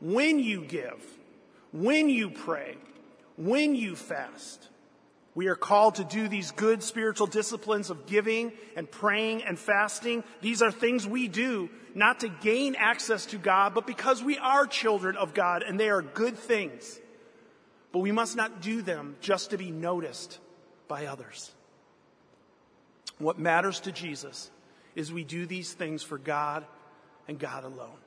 When 0.01 0.39
you 0.39 0.65
give, 0.65 1.05
when 1.73 2.09
you 2.09 2.31
pray, 2.31 2.77
when 3.45 3.75
you 3.75 3.97
fast. 3.97 4.69
We 5.35 5.47
are 5.47 5.57
called 5.57 5.95
to 5.95 6.05
do 6.05 6.29
these 6.29 6.51
good 6.51 6.83
spiritual 6.83 7.27
disciplines 7.27 7.89
of 7.89 8.07
giving 8.07 8.53
and 8.77 8.91
praying 8.91 9.45
and 9.45 9.59
fasting. 9.59 10.25
These 10.43 10.61
are 10.61 10.71
things 10.71 11.07
we 11.07 11.27
do 11.27 11.71
not 11.95 12.21
to 12.21 12.29
gain 12.29 12.75
access 12.75 13.27
to 13.27 13.39
God, 13.39 13.75
but 13.75 13.87
because 13.87 14.23
we 14.23 14.37
are 14.39 14.67
children 14.67 15.17
of 15.17 15.33
God 15.33 15.63
and 15.63 15.81
they 15.81 15.89
are 15.89 16.03
good 16.03 16.37
things. 16.37 17.01
But 17.93 18.01
we 18.01 18.13
must 18.13 18.37
not 18.37 18.61
do 18.61 18.83
them 18.83 19.17
just 19.21 19.51
to 19.51 19.59
be 19.59 19.71
noticed 19.71 20.39
by 20.87 21.07
others. 21.07 21.53
What 23.19 23.39
matters 23.39 23.81
to 23.81 23.93
Jesus 23.93 24.51
is 24.95 25.13
we 25.13 25.25
do 25.25 25.47
these 25.47 25.73
things 25.73 26.03
for 26.03 26.19
God 26.19 26.67
and 27.29 27.39
God 27.39 27.65
alone. 27.65 28.02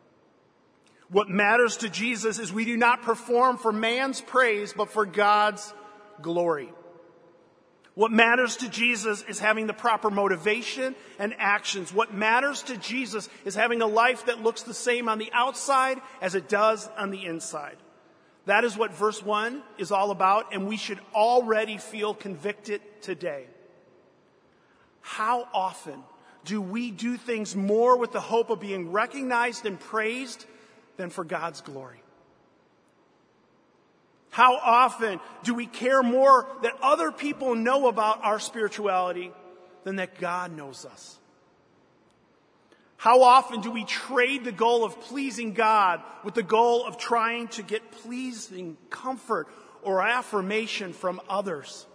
What 1.10 1.30
matters 1.30 1.78
to 1.78 1.90
Jesus 1.90 2.40
is 2.40 2.52
we 2.52 2.66
do 2.66 2.78
not 2.78 3.04
perform 3.04 3.58
for 3.58 3.72
man's 3.72 4.22
praise, 4.22 4.74
but 4.74 4.90
for 4.90 5.06
God's 5.06 5.74
glory. 6.22 6.72
What 7.94 8.12
matters 8.12 8.58
to 8.58 8.70
Jesus 8.70 9.24
is 9.30 9.40
having 9.40 9.68
the 9.68 9.74
proper 9.74 10.10
motivation 10.10 10.96
and 11.18 11.34
actions. 11.38 11.94
What 11.94 12.14
matters 12.14 12.64
to 12.64 12.76
Jesus 12.76 13.30
is 13.46 13.56
having 13.56 13.82
a 13.82 13.88
life 13.88 14.26
that 14.26 14.44
looks 14.44 14.64
the 14.64 14.74
same 14.74 15.08
on 15.08 15.18
the 15.18 15.30
outside 15.32 16.02
as 16.22 16.36
it 16.36 16.50
does 16.50 16.90
on 16.98 17.12
the 17.12 17.26
inside. 17.26 17.78
That 18.48 18.66
is 18.66 18.78
what 18.78 18.94
verse 18.94 19.24
1 19.24 19.64
is 19.78 19.92
all 19.92 20.12
about, 20.12 20.54
and 20.54 20.68
we 20.68 20.78
should 20.78 21.00
already 21.14 21.78
feel 21.78 22.14
convicted 22.14 22.82
today. 23.02 23.48
How 25.02 25.48
often 25.54 26.04
do 26.44 26.62
we 26.62 26.92
do 26.92 27.16
things 27.16 27.56
more 27.56 27.98
with 27.98 28.12
the 28.12 28.20
hope 28.20 28.50
of 28.50 28.60
being 28.60 28.92
recognized 28.92 29.66
and 29.66 29.80
praised 29.80 30.46
than 30.98 31.10
for 31.10 31.24
God's 31.24 31.62
glory? 31.62 32.02
How 34.30 34.58
often 34.58 35.22
do 35.44 35.54
we 35.54 35.66
care 35.66 36.04
more 36.04 36.48
that 36.62 36.74
other 36.82 37.12
people 37.12 37.56
know 37.56 37.88
about 37.88 38.22
our 38.24 38.40
spirituality 38.40 39.32
than 39.86 39.96
that 39.96 40.20
God 40.20 40.56
knows 40.56 40.86
us? 40.86 41.18
How 42.98 43.22
often 43.22 43.62
do 43.62 43.72
we 43.72 43.86
trade 43.86 44.44
the 44.44 44.52
goal 44.52 44.84
of 44.84 45.00
pleasing 45.00 45.54
God 45.54 46.02
with 46.24 46.34
the 46.34 46.44
goal 46.44 46.86
of 46.86 46.98
trying 46.98 47.48
to 47.50 47.64
get 47.64 47.92
pleasing 47.92 48.78
comfort 48.90 49.48
or 49.84 50.02
affirmation 50.02 50.92
from 50.92 51.22
others? 51.30 51.86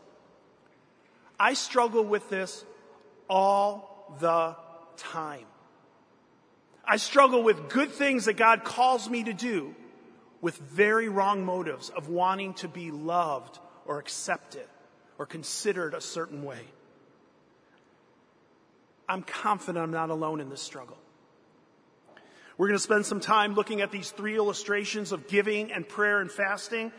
I 1.39 1.55
struggle 1.55 2.05
with 2.05 2.29
this 2.31 2.65
all 3.29 4.17
the 4.21 4.57
time. 4.97 5.47
I 6.91 6.97
struggle 6.97 7.45
with 7.45 7.69
good 7.69 7.93
things 7.93 8.25
that 8.25 8.37
God 8.37 8.65
calls 8.65 9.09
me 9.09 9.23
to 9.23 9.33
do 9.33 9.77
with 10.41 10.57
very 10.57 11.09
wrong 11.09 11.45
motives 11.45 11.89
of 11.89 12.09
wanting 12.09 12.55
to 12.55 12.69
be 12.69 12.91
loved 12.91 13.61
or 13.87 14.01
accepted 14.01 14.67
or 15.17 15.25
considered 15.25 15.95
a 15.95 16.01
certain 16.01 16.43
way. 16.43 16.59
I'm 19.09 19.23
confident 19.23 19.79
I'm 19.79 19.93
not 19.93 20.11
alone 20.11 20.41
in 20.41 20.51
this 20.51 20.63
struggle. 20.63 20.99
We're 22.59 22.67
going 22.67 22.79
to 22.79 22.83
spend 22.83 23.07
some 23.07 23.21
time 23.21 23.55
looking 23.55 23.83
at 23.83 23.93
these 23.93 24.11
three 24.11 24.35
illustrations 24.35 25.13
of 25.13 25.29
giving 25.29 25.71
and 25.71 25.89
prayer 25.89 26.21
and 26.21 26.29
fasting. 26.29 26.91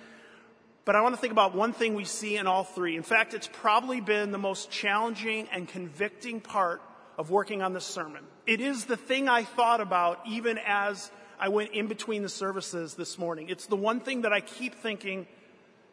But 0.85 0.95
I 0.95 1.01
want 1.01 1.15
to 1.15 1.19
think 1.19 1.33
about 1.33 1.53
one 1.53 1.73
thing 1.73 1.95
we 1.95 2.05
see 2.05 2.37
in 2.37 2.47
all 2.47 2.63
three. 2.63 2.95
In 2.95 3.03
fact, 3.03 3.33
it's 3.33 3.49
probably 3.51 3.99
been 3.99 4.31
the 4.31 4.37
most 4.37 4.71
challenging 4.71 5.49
and 5.51 5.67
convicting 5.67 6.39
part 6.39 6.81
of 7.21 7.29
working 7.29 7.61
on 7.61 7.71
this 7.71 7.85
sermon. 7.85 8.23
It 8.47 8.61
is 8.61 8.85
the 8.85 8.97
thing 8.97 9.29
I 9.29 9.43
thought 9.43 9.79
about 9.79 10.21
even 10.25 10.57
as 10.65 11.11
I 11.39 11.49
went 11.49 11.69
in 11.69 11.85
between 11.85 12.23
the 12.23 12.29
services 12.29 12.95
this 12.95 13.19
morning. 13.19 13.49
It's 13.49 13.67
the 13.67 13.75
one 13.75 13.99
thing 13.99 14.23
that 14.23 14.33
I 14.33 14.41
keep 14.41 14.73
thinking, 14.73 15.27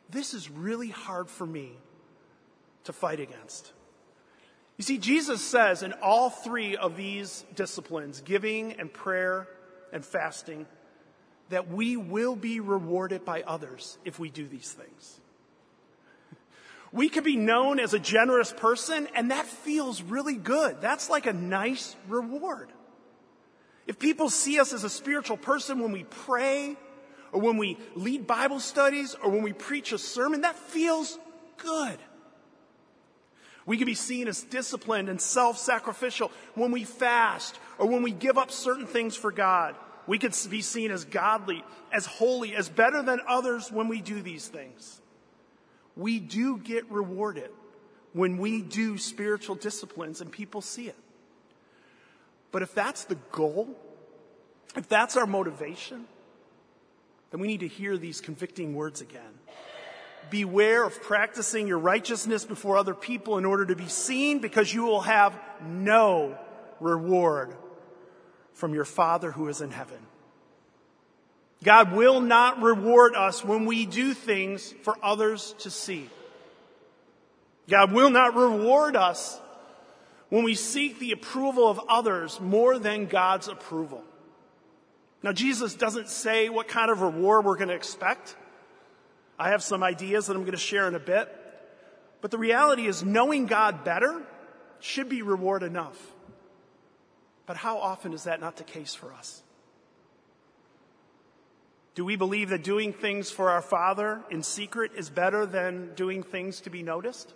this 0.09 0.33
is 0.33 0.49
really 0.49 0.89
hard 0.89 1.29
for 1.29 1.45
me 1.45 1.73
to 2.85 2.95
fight 2.95 3.21
against. 3.21 3.75
You 4.79 4.85
see, 4.85 4.97
Jesus 4.97 5.43
says 5.43 5.83
in 5.83 5.93
all 6.01 6.31
three 6.31 6.79
of 6.79 6.97
these 6.97 7.45
disciplines, 7.55 8.23
giving 8.23 8.81
and 8.81 8.91
prayer 8.91 9.47
and 9.93 10.03
fasting, 10.03 10.65
that 11.51 11.69
we 11.69 11.99
will 11.99 12.37
be 12.37 12.61
rewarded 12.61 13.27
by 13.27 13.43
others 13.43 13.99
if 14.03 14.19
we 14.19 14.31
do 14.31 14.49
these 14.49 14.73
things. 14.73 15.21
We 16.93 17.09
could 17.09 17.25
be 17.25 17.37
known 17.37 17.79
as 17.81 17.93
a 17.93 17.99
generous 17.99 18.53
person, 18.53 19.09
and 19.15 19.31
that 19.31 19.47
feels 19.47 20.03
really 20.03 20.37
good. 20.37 20.81
That's 20.81 21.11
like 21.11 21.27
a 21.27 21.33
nice 21.33 21.95
reward. 22.09 22.73
If 23.87 23.99
people 23.99 24.31
see 24.31 24.59
us 24.61 24.73
as 24.73 24.85
a 24.85 24.91
spiritual 24.91 25.37
person 25.37 25.81
when 25.81 25.93
we 25.93 26.05
pray, 26.05 26.77
or 27.33 27.41
when 27.41 27.59
we 27.59 27.79
lead 27.95 28.27
Bible 28.27 28.61
studies, 28.61 29.15
or 29.23 29.31
when 29.31 29.43
we 29.43 29.53
preach 29.53 29.93
a 29.93 29.99
sermon, 29.99 30.43
that 30.43 30.57
feels 30.57 31.19
good. 31.59 31.99
We 33.67 33.77
can 33.77 33.85
be 33.85 33.95
seen 33.95 34.29
as 34.29 34.43
disciplined 34.43 35.11
and 35.11 35.21
self 35.21 35.59
sacrificial 35.59 36.33
when 36.55 36.71
we 36.71 36.85
fast, 36.85 37.59
or 37.79 37.87
when 37.87 38.03
we 38.03 38.13
give 38.13 38.39
up 38.39 38.51
certain 38.51 38.87
things 38.87 39.15
for 39.15 39.31
God. 39.31 39.77
We 40.07 40.19
could 40.19 40.35
be 40.51 40.63
seen 40.63 40.91
as 40.91 41.05
godly, 41.05 41.63
as 41.93 42.07
holy, 42.07 42.57
as 42.57 42.71
better 42.71 43.03
than 43.03 43.21
others 43.29 43.71
when 43.71 43.89
we 43.89 44.01
do 44.01 44.23
these 44.23 44.49
things. 44.49 45.03
We 45.99 46.21
do 46.21 46.59
get 46.59 46.91
rewarded 46.91 47.51
when 48.13 48.39
we 48.39 48.63
do 48.63 48.97
spiritual 48.97 49.57
disciplines 49.57 50.21
and 50.21 50.31
people 50.31 50.63
see 50.63 50.87
it. 50.87 50.97
But 52.53 52.63
if 52.63 52.73
that's 52.73 53.05
the 53.05 53.17
goal, 53.33 53.69
if 54.77 54.89
that's 54.89 55.17
our 55.17 55.27
motivation, 55.27 56.07
then 57.31 57.41
we 57.41 57.49
need 57.49 57.61
to 57.61 57.69
hear 57.69 57.99
these 57.99 58.21
convicting 58.21 58.75
words 58.75 59.01
again. 59.01 59.41
Beware 60.31 60.85
of 60.85 61.03
practicing 61.03 61.67
your 61.67 61.79
righteousness 61.79 62.45
before 62.45 62.77
other 62.77 62.95
people 62.95 63.37
in 63.37 63.45
order 63.45 63.67
to 63.67 63.75
be 63.75 63.89
seen 63.89 64.39
because 64.39 64.73
you 64.73 64.85
will 64.85 65.01
have 65.01 65.39
no 65.67 66.39
reward 66.81 67.55
from 68.53 68.73
your 68.73 68.85
Father 68.85 69.33
who 69.33 69.49
is 69.49 69.61
in 69.61 69.73
heaven. 69.73 69.99
God 71.63 71.93
will 71.93 72.21
not 72.21 72.63
reward 72.63 73.15
us 73.15 73.45
when 73.45 73.67
we 73.67 73.85
do 73.85 74.15
things 74.15 74.75
for 74.83 74.97
others 75.03 75.55
to 75.61 75.71
see. 75.71 76.09
God 77.69 77.93
will 77.93 78.11
not 78.11 78.35
reward 78.35 78.97
us 78.97 79.41
when 80.29 80.45
we 80.45 80.55
seek 80.55 80.99
the 80.99 81.13
approval 81.13 81.69
of 81.69 81.81
others 81.89 82.41
more 82.41 82.79
than 82.79 83.07
God's 83.07 83.49
approval. 83.49 84.03
Now, 85.23 85.33
Jesus 85.33 85.75
doesn't 85.75 86.09
say 86.09 86.49
what 86.49 86.69
kind 86.69 86.91
of 86.91 87.01
reward 87.01 87.45
we're 87.45 87.57
going 87.57 87.69
to 87.69 87.75
expect. 87.75 88.37
I 89.39 89.51
have 89.51 89.63
some 89.63 89.83
ideas 89.83 90.27
that 90.27 90.37
I'm 90.37 90.43
going 90.43 90.53
to 90.53 90.59
share 90.59 90.87
in 90.87 90.95
a 90.95 91.01
bit. 91.01 91.35
But 92.21 92.31
the 92.31 92.39
reality 92.39 92.87
is, 92.87 93.05
knowing 93.05 93.47
God 93.47 93.85
better 93.85 94.23
should 94.81 95.09
be 95.09 95.23
reward 95.23 95.63
enough. 95.63 95.99
But 97.47 97.57
how 97.57 97.79
often 97.79 98.13
is 98.13 98.25
that 98.25 98.41
not 98.41 98.57
the 98.57 98.65
case 98.65 98.95
for 98.95 99.13
us? 99.13 99.43
Do 101.99 102.05
we 102.05 102.15
believe 102.15 102.51
that 102.51 102.63
doing 102.63 102.93
things 102.93 103.29
for 103.29 103.51
our 103.51 103.61
Father 103.61 104.21
in 104.31 104.45
secret 104.45 104.93
is 104.95 105.11
better 105.11 105.45
than 105.45 105.95
doing 105.97 106.23
things 106.23 106.61
to 106.61 106.71
be 106.71 106.85
noticed? 106.85 107.35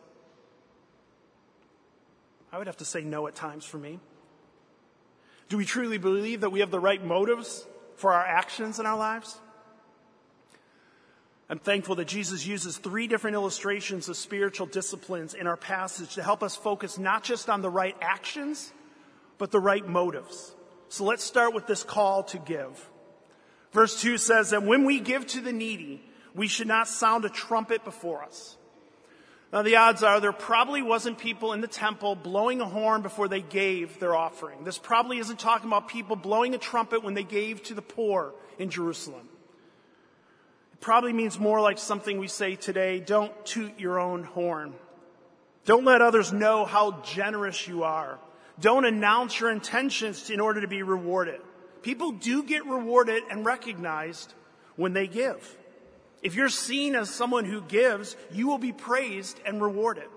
I 2.52 2.58
would 2.58 2.68
have 2.68 2.76
to 2.76 2.84
say 2.84 3.00
no 3.00 3.26
at 3.26 3.34
times 3.34 3.64
for 3.64 3.78
me. 3.78 3.98
Do 5.48 5.56
we 5.56 5.64
truly 5.64 5.98
believe 5.98 6.42
that 6.42 6.50
we 6.50 6.60
have 6.60 6.70
the 6.70 6.78
right 6.78 7.04
motives 7.04 7.66
for 7.96 8.12
our 8.12 8.24
actions 8.24 8.78
in 8.78 8.86
our 8.86 8.96
lives? 8.96 9.36
I'm 11.50 11.58
thankful 11.58 11.96
that 11.96 12.06
Jesus 12.06 12.46
uses 12.46 12.78
three 12.78 13.08
different 13.08 13.34
illustrations 13.34 14.08
of 14.08 14.16
spiritual 14.16 14.68
disciplines 14.68 15.34
in 15.34 15.48
our 15.48 15.56
passage 15.56 16.14
to 16.14 16.22
help 16.22 16.44
us 16.44 16.54
focus 16.54 16.98
not 16.98 17.24
just 17.24 17.50
on 17.50 17.62
the 17.62 17.68
right 17.68 17.96
actions, 18.00 18.72
but 19.38 19.50
the 19.50 19.58
right 19.58 19.84
motives. 19.84 20.54
So 20.88 21.02
let's 21.02 21.24
start 21.24 21.52
with 21.52 21.66
this 21.66 21.82
call 21.82 22.22
to 22.22 22.38
give. 22.38 22.90
Verse 23.72 24.00
2 24.00 24.18
says 24.18 24.50
that 24.50 24.62
when 24.62 24.84
we 24.84 25.00
give 25.00 25.26
to 25.28 25.40
the 25.40 25.52
needy, 25.52 26.02
we 26.34 26.46
should 26.48 26.66
not 26.66 26.88
sound 26.88 27.24
a 27.24 27.30
trumpet 27.30 27.84
before 27.84 28.22
us. 28.22 28.56
Now, 29.52 29.60
the 29.60 29.76
odds 29.76 30.02
are 30.02 30.18
there 30.18 30.32
probably 30.32 30.80
wasn't 30.80 31.18
people 31.18 31.52
in 31.52 31.60
the 31.60 31.66
temple 31.66 32.14
blowing 32.14 32.62
a 32.62 32.66
horn 32.66 33.02
before 33.02 33.28
they 33.28 33.42
gave 33.42 33.98
their 33.98 34.16
offering. 34.16 34.64
This 34.64 34.78
probably 34.78 35.18
isn't 35.18 35.38
talking 35.38 35.68
about 35.68 35.88
people 35.88 36.16
blowing 36.16 36.54
a 36.54 36.58
trumpet 36.58 37.02
when 37.02 37.12
they 37.12 37.22
gave 37.22 37.62
to 37.64 37.74
the 37.74 37.82
poor 37.82 38.32
in 38.58 38.70
Jerusalem. 38.70 39.28
It 40.72 40.80
probably 40.80 41.12
means 41.12 41.38
more 41.38 41.60
like 41.60 41.76
something 41.76 42.18
we 42.18 42.28
say 42.28 42.56
today 42.56 43.00
don't 43.00 43.32
toot 43.44 43.78
your 43.78 44.00
own 44.00 44.24
horn. 44.24 44.72
Don't 45.66 45.84
let 45.84 46.00
others 46.00 46.32
know 46.32 46.64
how 46.64 47.02
generous 47.02 47.68
you 47.68 47.84
are. 47.84 48.18
Don't 48.58 48.86
announce 48.86 49.38
your 49.38 49.50
intentions 49.50 50.30
in 50.30 50.40
order 50.40 50.62
to 50.62 50.68
be 50.68 50.82
rewarded. 50.82 51.40
People 51.82 52.12
do 52.12 52.42
get 52.42 52.64
rewarded 52.66 53.22
and 53.30 53.44
recognized 53.44 54.32
when 54.76 54.92
they 54.92 55.06
give. 55.06 55.56
If 56.22 56.34
you're 56.36 56.48
seen 56.48 56.94
as 56.94 57.10
someone 57.10 57.44
who 57.44 57.60
gives, 57.60 58.16
you 58.30 58.46
will 58.46 58.58
be 58.58 58.72
praised 58.72 59.40
and 59.44 59.60
rewarded. 59.60 60.08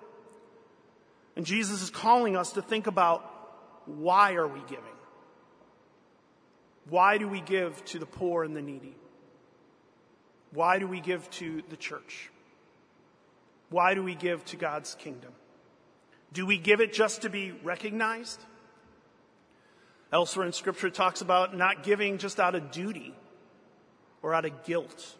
And 1.35 1.45
Jesus 1.45 1.81
is 1.81 1.89
calling 1.89 2.37
us 2.37 2.53
to 2.53 2.61
think 2.61 2.87
about 2.87 3.31
why 3.85 4.35
are 4.35 4.47
we 4.47 4.61
giving? 4.61 4.83
Why 6.89 7.17
do 7.17 7.27
we 7.27 7.41
give 7.41 7.83
to 7.85 7.99
the 7.99 8.05
poor 8.05 8.43
and 8.43 8.55
the 8.55 8.61
needy? 8.61 8.95
Why 10.51 10.79
do 10.79 10.87
we 10.87 11.01
give 11.01 11.29
to 11.31 11.63
the 11.69 11.75
church? 11.75 12.29
Why 13.69 13.95
do 13.95 14.03
we 14.03 14.15
give 14.15 14.45
to 14.45 14.57
God's 14.57 14.95
kingdom? 14.95 15.31
Do 16.31 16.45
we 16.45 16.57
give 16.57 16.81
it 16.81 16.93
just 16.93 17.23
to 17.23 17.29
be 17.29 17.51
recognized? 17.63 18.39
Elsewhere 20.11 20.45
in 20.45 20.53
Scripture, 20.53 20.87
it 20.87 20.93
talks 20.93 21.21
about 21.21 21.55
not 21.55 21.83
giving 21.83 22.17
just 22.17 22.39
out 22.39 22.55
of 22.55 22.71
duty 22.71 23.13
or 24.21 24.33
out 24.33 24.45
of 24.45 24.63
guilt. 24.63 25.15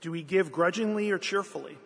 Do 0.00 0.10
we 0.10 0.22
give 0.22 0.52
grudgingly 0.52 1.10
or 1.10 1.18
cheerfully? 1.18 1.76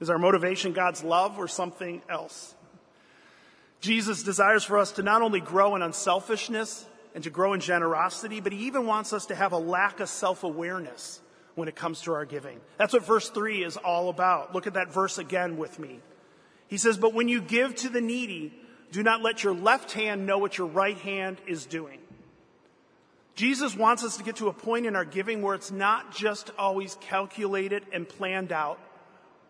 Is 0.00 0.10
our 0.10 0.18
motivation 0.18 0.72
God's 0.72 1.04
love 1.04 1.38
or 1.38 1.46
something 1.46 2.02
else? 2.08 2.54
Jesus 3.80 4.22
desires 4.22 4.64
for 4.64 4.78
us 4.78 4.92
to 4.92 5.02
not 5.02 5.22
only 5.22 5.40
grow 5.40 5.76
in 5.76 5.82
unselfishness 5.82 6.86
and 7.14 7.22
to 7.24 7.30
grow 7.30 7.52
in 7.52 7.60
generosity, 7.60 8.40
but 8.40 8.52
he 8.52 8.66
even 8.66 8.86
wants 8.86 9.12
us 9.12 9.26
to 9.26 9.34
have 9.34 9.52
a 9.52 9.58
lack 9.58 10.00
of 10.00 10.08
self 10.08 10.44
awareness 10.44 11.20
when 11.54 11.68
it 11.68 11.76
comes 11.76 12.00
to 12.02 12.12
our 12.14 12.24
giving. 12.24 12.60
That's 12.78 12.92
what 12.92 13.04
verse 13.04 13.28
3 13.28 13.62
is 13.62 13.76
all 13.76 14.08
about. 14.08 14.54
Look 14.54 14.66
at 14.66 14.74
that 14.74 14.92
verse 14.92 15.18
again 15.18 15.56
with 15.56 15.78
me. 15.78 16.00
He 16.68 16.78
says, 16.78 16.96
But 16.96 17.12
when 17.12 17.28
you 17.28 17.40
give 17.40 17.74
to 17.76 17.88
the 17.88 18.00
needy, 18.00 18.54
do 18.92 19.02
not 19.02 19.22
let 19.22 19.42
your 19.42 19.54
left 19.54 19.92
hand 19.92 20.26
know 20.26 20.38
what 20.38 20.56
your 20.56 20.68
right 20.68 20.98
hand 20.98 21.38
is 21.46 21.66
doing. 21.66 21.98
Jesus 23.34 23.74
wants 23.74 24.04
us 24.04 24.18
to 24.18 24.22
get 24.22 24.36
to 24.36 24.48
a 24.48 24.52
point 24.52 24.84
in 24.84 24.94
our 24.94 25.06
giving 25.06 25.40
where 25.40 25.54
it's 25.54 25.70
not 25.70 26.14
just 26.14 26.50
always 26.58 26.96
calculated 27.00 27.84
and 27.90 28.06
planned 28.06 28.52
out, 28.52 28.78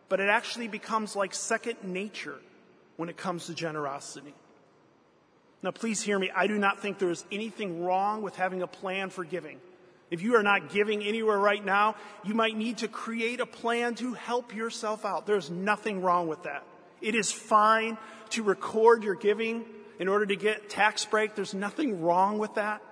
but 0.09 0.21
it 0.21 0.29
actually 0.29 0.69
becomes 0.69 1.17
like 1.17 1.35
second 1.35 1.77
nature 1.83 2.39
when 2.97 3.09
it 3.09 3.17
comes 3.17 3.47
to 3.47 3.55
generosity. 3.55 4.35
Now, 5.61 5.73
please 5.73 6.01
hear 6.01 6.19
me. 6.19 6.31
I 6.35 6.47
do 6.47 6.59
not 6.59 6.81
think 6.81 6.99
there 6.99 7.11
is 7.11 7.25
anything 7.33 7.85
wrong 7.85 8.23
with 8.23 8.37
having 8.37 8.63
a 8.63 8.67
plan 8.69 9.11
for 9.11 9.25
giving. 9.25 9.61
If 10.11 10.23
you 10.23 10.37
are 10.37 10.43
not 10.43 10.71
giving 10.71 11.03
anywhere 11.03 11.39
right 11.39 11.65
now, 11.65 11.97
you 12.25 12.35
might 12.35 12.57
need 12.57 12.79
to 12.79 12.89
create 12.89 13.41
a 13.41 13.47
plan 13.47 13.97
to 13.97 14.13
help 14.13 14.55
yourself 14.55 15.05
out. 15.05 15.27
There's 15.27 15.51
nothing 15.51 16.03
wrong 16.03 16.29
with 16.29 16.45
that. 16.45 16.65
It 17.03 17.15
is 17.15 17.31
fine 17.33 17.99
to 18.31 18.43
record 18.43 19.03
your 19.05 19.15
giving 19.15 19.65
in 19.99 20.09
order 20.09 20.25
to 20.25 20.37
get 20.37 20.71
tax 20.71 21.05
break. 21.05 21.35
There's 21.35 21.55
nothing 21.55 22.01
wrong 22.01 22.39
with 22.39 22.55
that. 22.55 22.83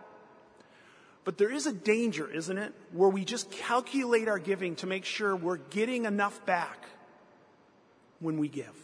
But 1.24 1.38
there 1.38 1.50
is 1.50 1.66
a 1.66 1.72
danger, 1.72 2.30
isn't 2.30 2.58
it, 2.58 2.74
where 2.92 3.08
we 3.08 3.24
just 3.24 3.50
calculate 3.50 4.26
our 4.26 4.38
giving 4.38 4.76
to 4.76 4.86
make 4.86 5.04
sure 5.04 5.36
we're 5.36 5.58
getting 5.58 6.04
enough 6.06 6.44
back 6.44 6.86
when 8.18 8.38
we 8.38 8.48
give. 8.48 8.74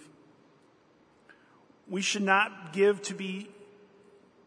We 1.89 2.03
should 2.03 2.23
not 2.23 2.73
give 2.73 3.03
to 3.03 3.15
be 3.15 3.49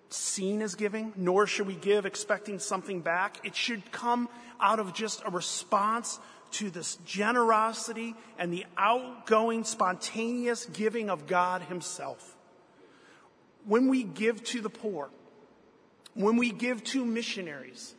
seen 0.09 0.61
as 0.61 0.75
giving, 0.75 1.13
nor 1.15 1.47
should 1.47 1.67
we 1.67 1.75
give 1.75 2.05
expecting 2.05 2.59
something 2.59 3.01
back. 3.01 3.39
It 3.43 3.55
should 3.55 3.91
come 3.91 4.29
out 4.59 4.79
of 4.79 4.93
just 4.93 5.21
a 5.25 5.29
response 5.29 6.19
to 6.51 6.69
this 6.69 6.97
generosity 7.05 8.15
and 8.37 8.51
the 8.53 8.65
outgoing, 8.77 9.63
spontaneous 9.63 10.65
giving 10.65 11.09
of 11.09 11.27
God 11.27 11.61
Himself. 11.63 12.35
When 13.65 13.87
we 13.87 14.03
give 14.03 14.43
to 14.45 14.61
the 14.61 14.69
poor, 14.69 15.09
when 16.13 16.37
we 16.37 16.51
give 16.51 16.83
to 16.85 17.05
missionaries, 17.05 17.93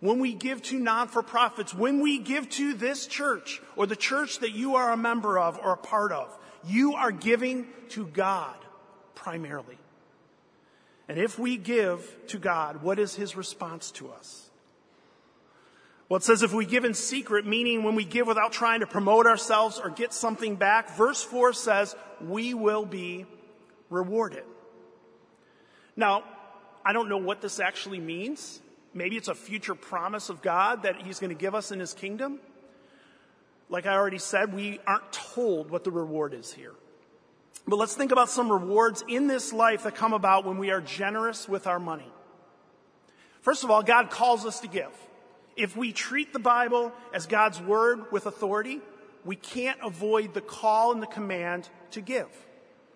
when 0.00 0.18
we 0.18 0.34
give 0.34 0.62
to 0.62 0.78
non 0.78 1.08
for 1.08 1.22
profits, 1.22 1.72
when 1.72 2.00
we 2.00 2.18
give 2.18 2.48
to 2.50 2.74
this 2.74 3.06
church 3.06 3.62
or 3.76 3.86
the 3.86 3.96
church 3.96 4.40
that 4.40 4.50
you 4.50 4.74
are 4.74 4.92
a 4.92 4.96
member 4.96 5.38
of 5.38 5.58
or 5.62 5.72
a 5.72 5.76
part 5.76 6.10
of, 6.10 6.36
you 6.64 6.94
are 6.94 7.12
giving 7.12 7.68
to 7.90 8.06
God 8.06 8.56
primarily. 9.14 9.78
And 11.08 11.18
if 11.18 11.38
we 11.38 11.56
give 11.56 12.16
to 12.28 12.38
God, 12.38 12.82
what 12.82 12.98
is 12.98 13.14
his 13.14 13.36
response 13.36 13.90
to 13.92 14.10
us? 14.10 14.50
Well, 16.12 16.18
it 16.18 16.24
says 16.24 16.42
if 16.42 16.52
we 16.52 16.66
give 16.66 16.84
in 16.84 16.92
secret, 16.92 17.46
meaning 17.46 17.84
when 17.84 17.94
we 17.94 18.04
give 18.04 18.26
without 18.26 18.52
trying 18.52 18.80
to 18.80 18.86
promote 18.86 19.24
ourselves 19.24 19.80
or 19.82 19.88
get 19.88 20.12
something 20.12 20.56
back, 20.56 20.94
verse 20.94 21.22
4 21.22 21.54
says 21.54 21.96
we 22.20 22.52
will 22.52 22.84
be 22.84 23.24
rewarded. 23.88 24.44
Now, 25.96 26.24
I 26.84 26.92
don't 26.92 27.08
know 27.08 27.16
what 27.16 27.40
this 27.40 27.60
actually 27.60 27.98
means. 27.98 28.60
Maybe 28.92 29.16
it's 29.16 29.28
a 29.28 29.34
future 29.34 29.74
promise 29.74 30.28
of 30.28 30.42
God 30.42 30.82
that 30.82 31.00
He's 31.00 31.18
going 31.18 31.30
to 31.30 31.34
give 31.34 31.54
us 31.54 31.72
in 31.72 31.80
His 31.80 31.94
kingdom. 31.94 32.40
Like 33.70 33.86
I 33.86 33.94
already 33.94 34.18
said, 34.18 34.52
we 34.52 34.80
aren't 34.86 35.10
told 35.12 35.70
what 35.70 35.82
the 35.82 35.90
reward 35.90 36.34
is 36.34 36.52
here. 36.52 36.74
But 37.66 37.76
let's 37.76 37.94
think 37.94 38.12
about 38.12 38.28
some 38.28 38.52
rewards 38.52 39.02
in 39.08 39.28
this 39.28 39.50
life 39.50 39.84
that 39.84 39.94
come 39.94 40.12
about 40.12 40.44
when 40.44 40.58
we 40.58 40.72
are 40.72 40.82
generous 40.82 41.48
with 41.48 41.66
our 41.66 41.80
money. 41.80 42.12
First 43.40 43.64
of 43.64 43.70
all, 43.70 43.82
God 43.82 44.10
calls 44.10 44.44
us 44.44 44.60
to 44.60 44.68
give. 44.68 44.92
If 45.56 45.76
we 45.76 45.92
treat 45.92 46.32
the 46.32 46.38
Bible 46.38 46.92
as 47.12 47.26
God's 47.26 47.60
word 47.60 48.10
with 48.10 48.26
authority, 48.26 48.80
we 49.24 49.36
can't 49.36 49.78
avoid 49.82 50.34
the 50.34 50.40
call 50.40 50.92
and 50.92 51.02
the 51.02 51.06
command 51.06 51.68
to 51.92 52.00
give. 52.00 52.28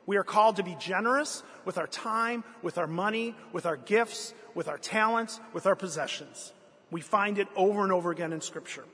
We 0.06 0.16
are 0.16 0.24
called 0.24 0.56
to 0.56 0.62
be 0.62 0.76
generous 0.78 1.42
with 1.64 1.78
our 1.78 1.86
time, 1.86 2.44
with 2.62 2.78
our 2.78 2.86
money, 2.86 3.34
with 3.52 3.66
our 3.66 3.76
gifts, 3.76 4.32
with 4.54 4.68
our 4.68 4.78
talents, 4.78 5.40
with 5.52 5.66
our 5.66 5.76
possessions. 5.76 6.52
We 6.90 7.00
find 7.00 7.38
it 7.38 7.48
over 7.56 7.82
and 7.82 7.92
over 7.92 8.10
again 8.10 8.32
in 8.32 8.40
Scripture. 8.40 8.84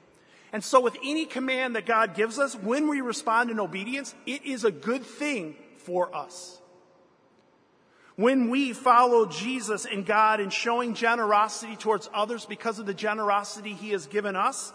And 0.53 0.64
so, 0.64 0.81
with 0.81 0.96
any 1.03 1.27
command 1.27 1.77
that 1.77 1.87
God 1.87 2.14
gives 2.14 2.38
us, 2.38 2.55
when 2.55 2.88
we 2.88 3.01
respond 3.01 3.51
in 3.51 3.61
obedience, 3.61 4.14
it 4.27 4.44
is 4.44 4.64
a 4.64 4.70
good 4.70 5.03
thing 5.03 5.55
for 5.79 6.14
us. 6.14 6.62
When 8.23 8.51
we 8.51 8.73
follow 8.73 9.27
Jesus 9.27 9.85
and 9.85 10.07
God 10.07 10.39
in 10.39 10.51
showing 10.51 10.95
generosity 10.95 11.75
towards 11.75 12.09
others 12.15 12.47
because 12.47 12.79
of 12.79 12.87
the 12.87 12.95
generosity 12.95 13.73
He 13.73 13.91
has 13.91 14.07
given 14.07 14.37
us, 14.37 14.73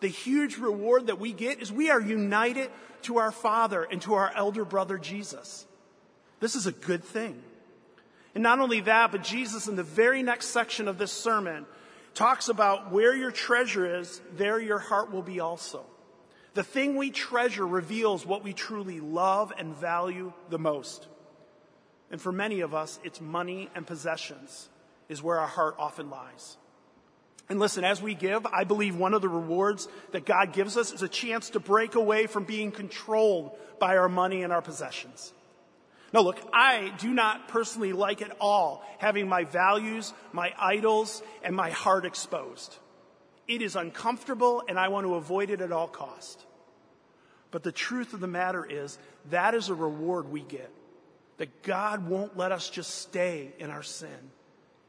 the 0.00 0.08
huge 0.08 0.58
reward 0.58 1.06
that 1.06 1.20
we 1.20 1.32
get 1.32 1.62
is 1.62 1.70
we 1.70 1.90
are 1.90 2.00
united 2.00 2.72
to 3.02 3.18
our 3.18 3.30
Father 3.30 3.84
and 3.84 4.02
to 4.02 4.14
our 4.14 4.32
elder 4.34 4.64
brother 4.64 4.98
Jesus. 4.98 5.64
This 6.40 6.56
is 6.56 6.66
a 6.66 6.72
good 6.72 7.04
thing. 7.04 7.40
And 8.34 8.42
not 8.42 8.58
only 8.58 8.80
that, 8.80 9.12
but 9.12 9.22
Jesus, 9.22 9.68
in 9.68 9.76
the 9.76 9.84
very 9.84 10.24
next 10.24 10.46
section 10.46 10.88
of 10.88 10.98
this 10.98 11.12
sermon, 11.12 11.66
talks 12.14 12.48
about 12.48 12.90
where 12.90 13.14
your 13.14 13.30
treasure 13.30 14.00
is, 14.00 14.20
there 14.34 14.58
your 14.58 14.80
heart 14.80 15.12
will 15.12 15.22
be 15.22 15.38
also. 15.38 15.86
The 16.54 16.64
thing 16.64 16.96
we 16.96 17.12
treasure 17.12 17.64
reveals 17.64 18.26
what 18.26 18.42
we 18.42 18.54
truly 18.54 18.98
love 18.98 19.52
and 19.56 19.72
value 19.76 20.32
the 20.50 20.58
most. 20.58 21.06
And 22.10 22.20
for 22.20 22.32
many 22.32 22.60
of 22.60 22.74
us, 22.74 22.98
it's 23.04 23.20
money 23.20 23.68
and 23.74 23.86
possessions 23.86 24.68
is 25.08 25.22
where 25.22 25.38
our 25.38 25.46
heart 25.46 25.76
often 25.78 26.10
lies. 26.10 26.56
And 27.48 27.58
listen, 27.58 27.84
as 27.84 28.02
we 28.02 28.14
give, 28.14 28.44
I 28.46 28.64
believe 28.64 28.96
one 28.96 29.14
of 29.14 29.22
the 29.22 29.28
rewards 29.28 29.88
that 30.12 30.26
God 30.26 30.52
gives 30.52 30.76
us 30.76 30.92
is 30.92 31.02
a 31.02 31.08
chance 31.08 31.50
to 31.50 31.60
break 31.60 31.94
away 31.94 32.26
from 32.26 32.44
being 32.44 32.70
controlled 32.70 33.56
by 33.78 33.96
our 33.96 34.08
money 34.08 34.42
and 34.42 34.52
our 34.52 34.60
possessions. 34.60 35.32
Now, 36.12 36.20
look, 36.20 36.38
I 36.52 36.92
do 36.98 37.12
not 37.12 37.48
personally 37.48 37.92
like 37.92 38.22
at 38.22 38.36
all 38.40 38.84
having 38.98 39.28
my 39.28 39.44
values, 39.44 40.12
my 40.32 40.52
idols, 40.58 41.22
and 41.42 41.54
my 41.54 41.70
heart 41.70 42.04
exposed. 42.04 42.76
It 43.46 43.62
is 43.62 43.76
uncomfortable, 43.76 44.62
and 44.68 44.78
I 44.78 44.88
want 44.88 45.06
to 45.06 45.14
avoid 45.14 45.50
it 45.50 45.60
at 45.62 45.72
all 45.72 45.88
cost. 45.88 46.44
But 47.50 47.62
the 47.62 47.72
truth 47.72 48.12
of 48.12 48.20
the 48.20 48.26
matter 48.26 48.64
is, 48.64 48.98
that 49.30 49.54
is 49.54 49.70
a 49.70 49.74
reward 49.74 50.30
we 50.30 50.42
get. 50.42 50.70
That 51.38 51.62
God 51.62 52.08
won't 52.08 52.36
let 52.36 52.52
us 52.52 52.68
just 52.68 52.96
stay 52.96 53.52
in 53.58 53.70
our 53.70 53.82
sin, 53.82 54.30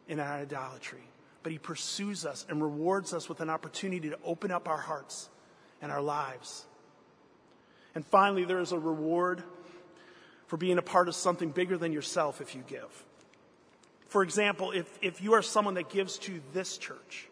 in 0.07 0.19
our 0.19 0.33
idolatry. 0.33 1.03
but 1.41 1.51
He 1.51 1.57
pursues 1.57 2.25
us 2.25 2.45
and 2.49 2.61
rewards 2.61 3.13
us 3.13 3.29
with 3.29 3.39
an 3.39 3.49
opportunity 3.49 4.09
to 4.09 4.19
open 4.25 4.51
up 4.51 4.67
our 4.67 4.77
hearts 4.77 5.29
and 5.81 5.91
our 5.91 6.01
lives. 6.01 6.65
And 7.95 8.05
finally, 8.05 8.45
there 8.45 8.59
is 8.59 8.71
a 8.71 8.79
reward 8.79 9.43
for 10.47 10.57
being 10.57 10.77
a 10.77 10.81
part 10.81 11.07
of 11.07 11.15
something 11.15 11.51
bigger 11.51 11.77
than 11.77 11.93
yourself 11.93 12.41
if 12.41 12.55
you 12.55 12.63
give. 12.67 13.05
For 14.07 14.23
example, 14.23 14.71
if, 14.71 14.87
if 15.01 15.21
you 15.21 15.33
are 15.33 15.43
someone 15.43 15.75
that 15.75 15.89
gives 15.89 16.17
to 16.19 16.41
this 16.53 16.77
church, 16.77 17.27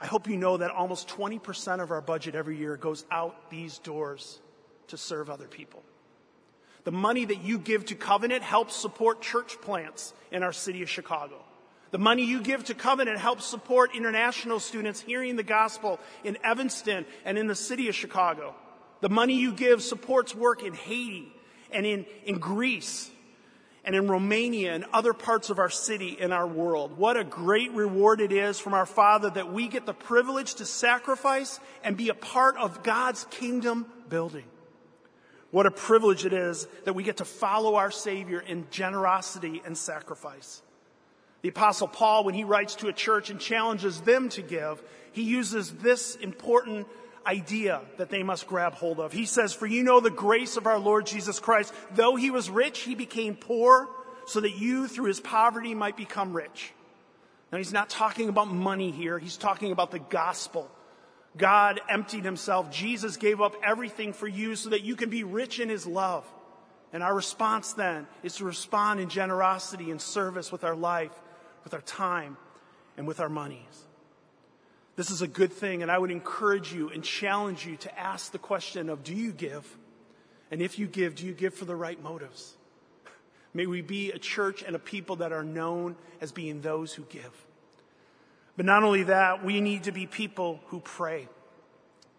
I 0.00 0.06
hope 0.06 0.28
you 0.28 0.36
know 0.36 0.56
that 0.56 0.70
almost 0.70 1.08
20% 1.08 1.82
of 1.82 1.90
our 1.90 2.00
budget 2.00 2.34
every 2.34 2.56
year 2.56 2.76
goes 2.76 3.04
out 3.10 3.50
these 3.50 3.78
doors 3.78 4.40
to 4.88 4.96
serve 4.96 5.30
other 5.30 5.46
people. 5.46 5.82
The 6.84 6.92
money 6.92 7.24
that 7.24 7.42
you 7.42 7.58
give 7.58 7.86
to 7.86 7.94
Covenant 7.94 8.42
helps 8.42 8.76
support 8.76 9.22
church 9.22 9.60
plants 9.62 10.12
in 10.30 10.42
our 10.42 10.52
city 10.52 10.82
of 10.82 10.90
Chicago. 10.90 11.42
The 11.90 11.98
money 11.98 12.24
you 12.24 12.40
give 12.42 12.64
to 12.64 12.74
Covenant 12.74 13.18
helps 13.18 13.46
support 13.46 13.94
international 13.94 14.60
students 14.60 15.00
hearing 15.00 15.36
the 15.36 15.42
gospel 15.42 15.98
in 16.24 16.36
Evanston 16.44 17.06
and 17.24 17.38
in 17.38 17.46
the 17.46 17.54
city 17.54 17.88
of 17.88 17.94
Chicago. 17.94 18.54
The 19.00 19.08
money 19.08 19.34
you 19.34 19.52
give 19.52 19.82
supports 19.82 20.34
work 20.34 20.62
in 20.62 20.74
Haiti 20.74 21.32
and 21.70 21.86
in, 21.86 22.04
in 22.24 22.38
Greece 22.38 23.10
and 23.84 23.94
in 23.94 24.08
Romania 24.08 24.74
and 24.74 24.84
other 24.92 25.12
parts 25.12 25.50
of 25.50 25.58
our 25.58 25.70
city 25.70 26.16
and 26.20 26.32
our 26.32 26.46
world. 26.46 26.96
What 26.98 27.16
a 27.16 27.24
great 27.24 27.70
reward 27.72 28.20
it 28.20 28.32
is 28.32 28.58
from 28.58 28.74
our 28.74 28.86
Father 28.86 29.30
that 29.30 29.52
we 29.52 29.68
get 29.68 29.86
the 29.86 29.94
privilege 29.94 30.54
to 30.56 30.66
sacrifice 30.66 31.60
and 31.82 31.96
be 31.96 32.08
a 32.08 32.14
part 32.14 32.56
of 32.56 32.82
God's 32.82 33.24
kingdom 33.30 33.86
building. 34.08 34.44
What 35.54 35.66
a 35.66 35.70
privilege 35.70 36.26
it 36.26 36.32
is 36.32 36.66
that 36.82 36.94
we 36.94 37.04
get 37.04 37.18
to 37.18 37.24
follow 37.24 37.76
our 37.76 37.92
Savior 37.92 38.40
in 38.40 38.66
generosity 38.72 39.62
and 39.64 39.78
sacrifice. 39.78 40.60
The 41.42 41.50
Apostle 41.50 41.86
Paul, 41.86 42.24
when 42.24 42.34
he 42.34 42.42
writes 42.42 42.74
to 42.76 42.88
a 42.88 42.92
church 42.92 43.30
and 43.30 43.38
challenges 43.38 44.00
them 44.00 44.30
to 44.30 44.42
give, 44.42 44.82
he 45.12 45.22
uses 45.22 45.70
this 45.70 46.16
important 46.16 46.88
idea 47.24 47.82
that 47.98 48.10
they 48.10 48.24
must 48.24 48.48
grab 48.48 48.74
hold 48.74 48.98
of. 48.98 49.12
He 49.12 49.26
says, 49.26 49.52
For 49.52 49.66
you 49.66 49.84
know 49.84 50.00
the 50.00 50.10
grace 50.10 50.56
of 50.56 50.66
our 50.66 50.80
Lord 50.80 51.06
Jesus 51.06 51.38
Christ. 51.38 51.72
Though 51.92 52.16
he 52.16 52.32
was 52.32 52.50
rich, 52.50 52.80
he 52.80 52.96
became 52.96 53.36
poor 53.36 53.88
so 54.26 54.40
that 54.40 54.58
you 54.58 54.88
through 54.88 55.06
his 55.06 55.20
poverty 55.20 55.72
might 55.72 55.96
become 55.96 56.32
rich. 56.32 56.72
Now 57.52 57.58
he's 57.58 57.72
not 57.72 57.88
talking 57.88 58.28
about 58.28 58.48
money 58.48 58.90
here. 58.90 59.20
He's 59.20 59.36
talking 59.36 59.70
about 59.70 59.92
the 59.92 60.00
gospel. 60.00 60.68
God 61.36 61.80
emptied 61.88 62.24
himself. 62.24 62.70
Jesus 62.70 63.16
gave 63.16 63.40
up 63.40 63.54
everything 63.64 64.12
for 64.12 64.28
you 64.28 64.54
so 64.56 64.70
that 64.70 64.82
you 64.82 64.96
can 64.96 65.10
be 65.10 65.24
rich 65.24 65.58
in 65.58 65.68
his 65.68 65.86
love. 65.86 66.24
And 66.92 67.02
our 67.02 67.14
response 67.14 67.72
then 67.72 68.06
is 68.22 68.36
to 68.36 68.44
respond 68.44 69.00
in 69.00 69.08
generosity 69.08 69.90
and 69.90 70.00
service 70.00 70.52
with 70.52 70.62
our 70.62 70.76
life, 70.76 71.12
with 71.64 71.74
our 71.74 71.80
time, 71.80 72.36
and 72.96 73.06
with 73.06 73.18
our 73.18 73.28
monies. 73.28 73.84
This 74.96 75.10
is 75.10 75.22
a 75.22 75.26
good 75.26 75.52
thing, 75.52 75.82
and 75.82 75.90
I 75.90 75.98
would 75.98 76.12
encourage 76.12 76.72
you 76.72 76.90
and 76.90 77.02
challenge 77.02 77.66
you 77.66 77.76
to 77.78 77.98
ask 77.98 78.30
the 78.30 78.38
question 78.38 78.88
of 78.88 79.02
do 79.02 79.12
you 79.12 79.32
give? 79.32 79.76
And 80.52 80.62
if 80.62 80.78
you 80.78 80.86
give, 80.86 81.16
do 81.16 81.26
you 81.26 81.32
give 81.32 81.54
for 81.54 81.64
the 81.64 81.74
right 81.74 82.00
motives? 82.00 82.54
May 83.52 83.66
we 83.66 83.82
be 83.82 84.12
a 84.12 84.18
church 84.18 84.62
and 84.62 84.76
a 84.76 84.78
people 84.78 85.16
that 85.16 85.32
are 85.32 85.42
known 85.42 85.96
as 86.20 86.30
being 86.30 86.60
those 86.60 86.94
who 86.94 87.02
give. 87.04 87.46
But 88.56 88.66
not 88.66 88.84
only 88.84 89.04
that, 89.04 89.44
we 89.44 89.60
need 89.60 89.84
to 89.84 89.92
be 89.92 90.06
people 90.06 90.60
who 90.66 90.80
pray. 90.80 91.28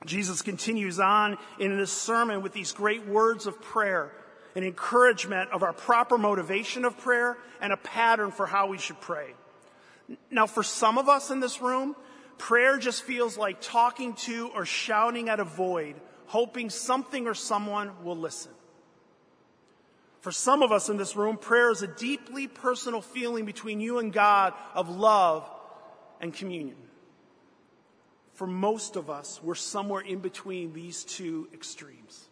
Jesus 0.06 0.42
continues 0.42 1.00
on 1.00 1.38
in 1.60 1.78
this 1.78 1.92
sermon 1.92 2.42
with 2.42 2.54
these 2.54 2.74
great 2.74 3.08
words 3.08 3.48
of 3.48 3.62
prayer, 3.62 4.12
an 4.56 4.64
encouragement 4.64 5.50
of 5.52 5.64
our 5.64 5.74
proper 5.74 6.18
motivation 6.18 6.86
of 6.86 6.98
prayer, 6.98 7.38
and 7.62 7.74
a 7.74 7.78
pattern 7.78 8.32
for 8.32 8.46
how 8.46 8.68
we 8.68 8.78
should 8.78 9.00
pray. 9.02 9.34
Now, 10.30 10.46
for 10.46 10.62
some 10.62 10.98
of 10.98 11.10
us 11.10 11.32
in 11.32 11.40
this 11.40 11.62
room, 11.62 11.96
Prayer 12.38 12.78
just 12.78 13.04
feels 13.04 13.38
like 13.38 13.62
talking 13.62 14.14
to 14.14 14.50
or 14.54 14.66
shouting 14.66 15.30
at 15.30 15.40
a 15.40 15.46
void, 15.46 15.96
hoping 16.28 16.70
something 16.70 17.28
or 17.28 17.34
someone 17.34 17.92
will 18.04 18.18
listen. 18.18 18.52
For 20.22 20.32
some 20.32 20.64
of 20.64 20.72
us 20.72 20.90
in 20.90 20.98
this 20.98 21.16
room, 21.16 21.38
prayer 21.38 21.72
is 21.72 21.82
a 21.82 21.88
deeply 21.88 22.48
personal 22.48 23.02
feeling 23.02 23.46
between 23.46 23.80
you 23.80 24.00
and 24.00 24.12
God 24.12 24.54
of 24.74 24.90
love 24.90 25.50
and 26.22 26.34
communion. 26.34 26.78
For 28.34 28.48
most 28.48 28.96
of 28.96 29.10
us, 29.10 29.40
we're 29.42 29.56
somewhere 29.56 30.02
in 30.02 30.20
between 30.20 30.74
these 30.74 31.04
two 31.04 31.48
extremes. 31.54 32.28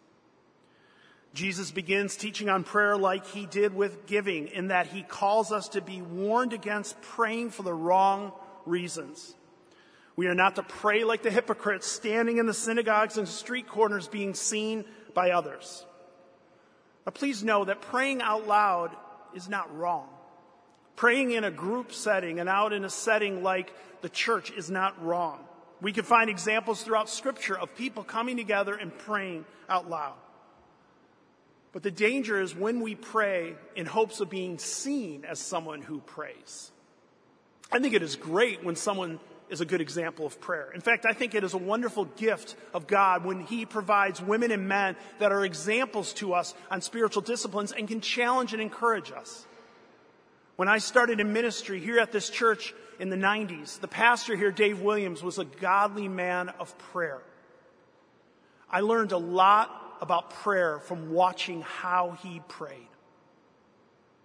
Jesus 1.32 1.72
begins 1.72 2.16
teaching 2.16 2.48
on 2.48 2.62
prayer 2.62 2.96
like 2.96 3.26
he 3.26 3.46
did 3.46 3.74
with 3.74 4.06
giving, 4.06 4.48
in 4.48 4.68
that 4.68 4.86
he 4.86 5.02
calls 5.02 5.50
us 5.50 5.70
to 5.70 5.80
be 5.80 6.00
warned 6.00 6.52
against 6.52 7.00
praying 7.00 7.50
for 7.50 7.64
the 7.64 7.72
wrong 7.72 8.32
reasons. 8.66 9.34
We 10.14 10.28
are 10.28 10.34
not 10.34 10.56
to 10.56 10.62
pray 10.62 11.02
like 11.02 11.22
the 11.22 11.30
hypocrites 11.30 11.88
standing 11.88 12.38
in 12.38 12.46
the 12.46 12.54
synagogues 12.54 13.18
and 13.18 13.26
street 13.26 13.66
corners 13.66 14.06
being 14.06 14.34
seen 14.34 14.84
by 15.12 15.30
others. 15.30 15.84
Now, 17.04 17.10
please 17.10 17.42
know 17.42 17.64
that 17.64 17.80
praying 17.80 18.22
out 18.22 18.46
loud 18.46 18.94
is 19.34 19.48
not 19.48 19.76
wrong. 19.76 20.08
Praying 20.96 21.32
in 21.32 21.44
a 21.44 21.50
group 21.50 21.92
setting 21.92 22.40
and 22.40 22.48
out 22.48 22.72
in 22.72 22.84
a 22.84 22.90
setting 22.90 23.42
like 23.42 23.72
the 24.00 24.08
church 24.08 24.50
is 24.50 24.70
not 24.70 25.02
wrong. 25.04 25.40
We 25.80 25.92
can 25.92 26.04
find 26.04 26.30
examples 26.30 26.82
throughout 26.82 27.10
Scripture 27.10 27.58
of 27.58 27.74
people 27.74 28.04
coming 28.04 28.36
together 28.36 28.74
and 28.74 28.96
praying 28.96 29.44
out 29.68 29.90
loud. 29.90 30.14
But 31.72 31.82
the 31.82 31.90
danger 31.90 32.40
is 32.40 32.54
when 32.54 32.80
we 32.80 32.94
pray 32.94 33.54
in 33.74 33.84
hopes 33.84 34.20
of 34.20 34.30
being 34.30 34.58
seen 34.58 35.24
as 35.24 35.40
someone 35.40 35.82
who 35.82 35.98
prays. 36.00 36.70
I 37.72 37.80
think 37.80 37.94
it 37.94 38.02
is 38.02 38.14
great 38.14 38.62
when 38.62 38.76
someone 38.76 39.18
is 39.50 39.60
a 39.60 39.64
good 39.64 39.80
example 39.80 40.24
of 40.24 40.40
prayer. 40.40 40.70
In 40.72 40.80
fact, 40.80 41.04
I 41.04 41.12
think 41.12 41.34
it 41.34 41.44
is 41.44 41.52
a 41.52 41.58
wonderful 41.58 42.04
gift 42.04 42.54
of 42.72 42.86
God 42.86 43.24
when 43.24 43.40
He 43.40 43.66
provides 43.66 44.22
women 44.22 44.52
and 44.52 44.68
men 44.68 44.96
that 45.18 45.32
are 45.32 45.44
examples 45.44 46.12
to 46.14 46.34
us 46.34 46.54
on 46.70 46.80
spiritual 46.80 47.22
disciplines 47.22 47.72
and 47.72 47.88
can 47.88 48.00
challenge 48.00 48.52
and 48.52 48.62
encourage 48.62 49.10
us. 49.10 49.46
When 50.56 50.68
I 50.68 50.78
started 50.78 51.20
in 51.20 51.32
ministry 51.32 51.80
here 51.80 51.98
at 51.98 52.12
this 52.12 52.30
church 52.30 52.74
in 53.00 53.08
the 53.08 53.16
90s, 53.16 53.80
the 53.80 53.88
pastor 53.88 54.36
here, 54.36 54.52
Dave 54.52 54.80
Williams, 54.80 55.22
was 55.22 55.38
a 55.38 55.44
godly 55.44 56.06
man 56.06 56.48
of 56.48 56.76
prayer. 56.78 57.20
I 58.70 58.80
learned 58.80 59.12
a 59.12 59.18
lot 59.18 59.98
about 60.00 60.30
prayer 60.30 60.78
from 60.78 61.10
watching 61.10 61.62
how 61.62 62.16
he 62.22 62.40
prayed. 62.48 62.88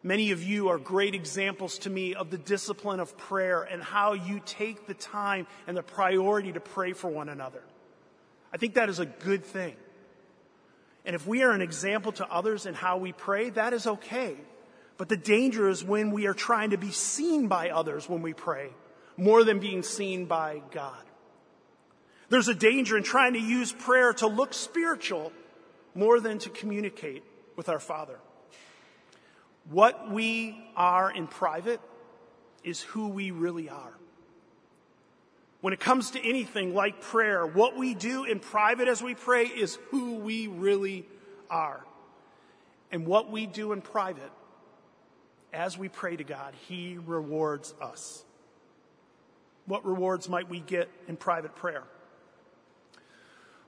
Many 0.01 0.31
of 0.31 0.41
you 0.43 0.69
are 0.69 0.77
great 0.77 1.13
examples 1.13 1.79
to 1.79 1.89
me 1.89 2.15
of 2.15 2.29
the 2.29 2.37
discipline 2.37 2.99
of 2.99 3.17
prayer 3.17 3.63
and 3.63 3.83
how 3.83 4.13
you 4.13 4.41
take 4.45 4.87
the 4.87 4.93
time 4.93 5.45
and 5.67 5.75
the 5.75 5.83
priority 5.83 6.53
to 6.53 6.59
pray 6.59 6.93
for 6.93 7.09
one 7.09 7.27
another. 7.27 7.61
I 8.53 8.57
think 8.57 8.75
that 8.75 8.89
is 8.89 8.99
a 8.99 9.05
good 9.05 9.43
thing. 9.43 9.75
And 11.05 11.15
if 11.15 11.27
we 11.27 11.43
are 11.43 11.51
an 11.51 11.61
example 11.61 12.11
to 12.13 12.31
others 12.31 12.65
in 12.65 12.75
how 12.75 12.97
we 12.97 13.11
pray, 13.11 13.49
that 13.51 13.73
is 13.73 13.87
okay. 13.87 14.35
But 14.99 15.07
the 15.07 15.17
danger 15.17 15.69
is 15.69 15.81
when 15.81 16.11
we 16.11 16.27
are 16.27 16.33
trying 16.33 16.71
to 16.71 16.77
be 16.77 16.91
seen 16.91 17.47
by 17.47 17.69
others 17.69 18.09
when 18.09 18.21
we 18.21 18.33
pray, 18.33 18.69
more 19.15 19.45
than 19.45 19.59
being 19.59 19.81
seen 19.81 20.25
by 20.25 20.61
God. 20.71 21.01
There's 22.27 22.49
a 22.49 22.53
danger 22.53 22.97
in 22.97 23.03
trying 23.03 23.31
to 23.31 23.39
use 23.39 23.71
prayer 23.71 24.11
to 24.15 24.27
look 24.27 24.53
spiritual 24.53 25.31
more 25.95 26.19
than 26.19 26.37
to 26.39 26.49
communicate 26.49 27.23
with 27.55 27.69
our 27.69 27.79
Father. 27.79 28.19
What 29.69 30.11
we 30.11 30.61
are 30.75 31.09
in 31.09 31.27
private 31.27 31.79
is 32.65 32.81
who 32.81 33.07
we 33.07 33.31
really 33.31 33.69
are. 33.69 33.93
When 35.61 35.71
it 35.71 35.79
comes 35.79 36.11
to 36.11 36.19
anything 36.27 36.75
like 36.75 36.99
prayer, 36.99 37.47
what 37.47 37.77
we 37.77 37.93
do 37.93 38.25
in 38.25 38.41
private 38.41 38.89
as 38.89 39.01
we 39.01 39.15
pray 39.15 39.45
is 39.45 39.77
who 39.91 40.15
we 40.15 40.47
really 40.47 41.05
are. 41.49 41.85
And 42.91 43.05
what 43.05 43.31
we 43.31 43.45
do 43.45 43.71
in 43.71 43.81
private 43.81 44.31
as 45.53 45.77
we 45.77 45.89
pray 45.89 46.15
to 46.15 46.23
God, 46.23 46.53
He 46.67 46.97
rewards 47.05 47.73
us. 47.81 48.23
What 49.65 49.85
rewards 49.85 50.27
might 50.27 50.49
we 50.49 50.59
get 50.59 50.89
in 51.07 51.15
private 51.15 51.55
prayer? 51.55 51.83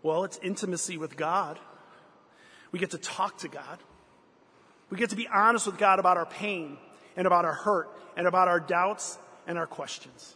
Well, 0.03 0.23
it's 0.23 0.39
intimacy 0.41 0.97
with 0.97 1.15
God. 1.15 1.59
We 2.71 2.79
get 2.79 2.91
to 2.91 2.97
talk 2.97 3.39
to 3.39 3.47
God. 3.47 3.79
We 4.89 4.97
get 4.97 5.11
to 5.11 5.15
be 5.15 5.27
honest 5.27 5.67
with 5.67 5.77
God 5.77 5.99
about 5.99 6.17
our 6.17 6.25
pain 6.25 6.77
and 7.15 7.27
about 7.27 7.45
our 7.45 7.53
hurt 7.53 7.89
and 8.17 8.27
about 8.27 8.47
our 8.47 8.59
doubts 8.59 9.17
and 9.47 9.57
our 9.57 9.67
questions. 9.67 10.35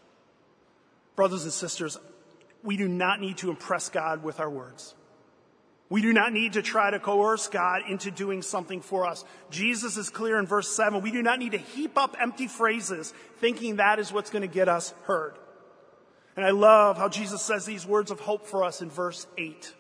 Brothers 1.15 1.43
and 1.43 1.53
sisters, 1.53 1.97
we 2.63 2.77
do 2.77 2.87
not 2.87 3.19
need 3.19 3.37
to 3.37 3.49
impress 3.49 3.89
God 3.89 4.23
with 4.23 4.39
our 4.39 4.49
words. 4.49 4.93
We 5.89 6.01
do 6.01 6.13
not 6.13 6.33
need 6.33 6.53
to 6.53 6.61
try 6.61 6.89
to 6.89 6.99
coerce 6.99 7.47
God 7.47 7.83
into 7.87 8.09
doing 8.09 8.41
something 8.41 8.81
for 8.81 9.05
us. 9.05 9.23
Jesus 9.51 9.97
is 9.97 10.09
clear 10.09 10.39
in 10.39 10.47
verse 10.47 10.75
7. 10.75 11.01
We 11.01 11.11
do 11.11 11.21
not 11.21 11.37
need 11.37 11.51
to 11.51 11.59
heap 11.59 11.97
up 11.97 12.17
empty 12.19 12.47
phrases 12.47 13.13
thinking 13.37 13.75
that 13.75 13.99
is 13.99 14.11
what's 14.11 14.31
going 14.31 14.41
to 14.41 14.47
get 14.47 14.67
us 14.67 14.93
heard. 15.03 15.35
And 16.35 16.45
I 16.45 16.49
love 16.49 16.97
how 16.97 17.07
Jesus 17.07 17.41
says 17.41 17.65
these 17.65 17.85
words 17.85 18.11
of 18.11 18.19
hope 18.19 18.47
for 18.47 18.63
us 18.63 18.81
in 18.81 18.89
verse 18.89 19.27
8. 19.37 19.73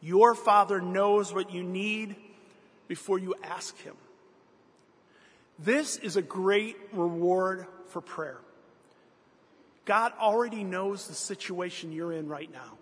Your 0.00 0.34
Father 0.34 0.80
knows 0.80 1.34
what 1.34 1.52
you 1.52 1.62
need 1.62 2.16
before 2.86 3.18
you 3.18 3.34
ask 3.42 3.76
Him. 3.78 3.94
This 5.58 5.96
is 5.96 6.16
a 6.16 6.22
great 6.22 6.76
reward 6.92 7.66
for 7.88 8.00
prayer. 8.00 8.38
God 9.84 10.12
already 10.20 10.62
knows 10.64 11.08
the 11.08 11.14
situation 11.14 11.92
you're 11.92 12.12
in 12.12 12.28
right 12.28 12.50
now, 12.52 12.78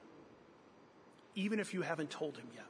even 1.37 1.61
if 1.61 1.73
you 1.73 1.83
haven't 1.83 2.11
told 2.11 2.37
him 2.37 2.49
yet. 2.55 2.67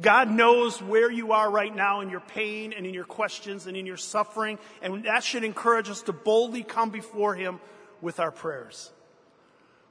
God 0.00 0.30
knows 0.30 0.80
where 0.80 1.10
you 1.10 1.32
are 1.32 1.50
right 1.50 1.74
now 1.74 2.00
in 2.00 2.10
your 2.10 2.20
pain 2.20 2.72
and 2.72 2.86
in 2.86 2.94
your 2.94 3.04
questions 3.04 3.66
and 3.66 3.76
in 3.76 3.84
your 3.84 3.96
suffering, 3.96 4.58
and 4.80 5.04
that 5.04 5.24
should 5.24 5.42
encourage 5.42 5.90
us 5.90 6.02
to 6.02 6.12
boldly 6.12 6.62
come 6.62 6.90
before 6.90 7.34
Him 7.34 7.58
with 8.00 8.20
our 8.20 8.30
prayers. 8.30 8.92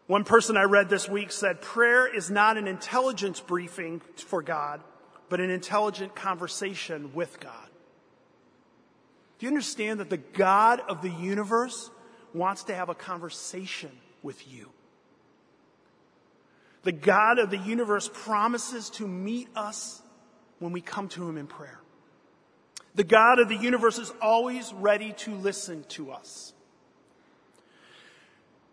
One 0.07 0.23
person 0.23 0.55
I 0.55 0.63
read 0.63 0.87
this 0.87 1.09
week 1.09 1.33
said, 1.33 1.61
Prayer 1.61 2.07
is 2.07 2.31
not 2.31 2.57
an 2.57 2.67
intelligence 2.67 3.41
briefing 3.41 4.01
for 4.15 4.41
God, 4.41 4.81
but 5.27 5.41
an 5.41 5.49
intelligent 5.49 6.15
conversation 6.15 7.13
with 7.13 7.37
God. 7.41 7.67
Do 9.39 9.45
you 9.45 9.49
understand 9.49 9.99
that 9.99 10.09
the 10.09 10.17
God 10.17 10.79
of 10.87 11.01
the 11.01 11.09
universe 11.09 11.91
wants 12.33 12.63
to 12.65 12.75
have 12.75 12.87
a 12.87 12.95
conversation 12.95 13.91
with 14.23 14.47
you? 14.47 14.71
The 16.87 16.93
God 16.93 17.37
of 17.37 17.49
the 17.49 17.57
universe 17.57 18.09
promises 18.13 18.89
to 18.91 19.05
meet 19.05 19.49
us 19.57 20.01
when 20.59 20.71
we 20.71 20.79
come 20.79 21.09
to 21.09 21.27
Him 21.27 21.35
in 21.35 21.45
prayer. 21.45 21.81
The 22.95 23.03
God 23.03 23.39
of 23.39 23.49
the 23.49 23.57
universe 23.57 23.97
is 23.97 24.13
always 24.21 24.71
ready 24.71 25.11
to 25.17 25.35
listen 25.35 25.83
to 25.89 26.11
us. 26.13 26.53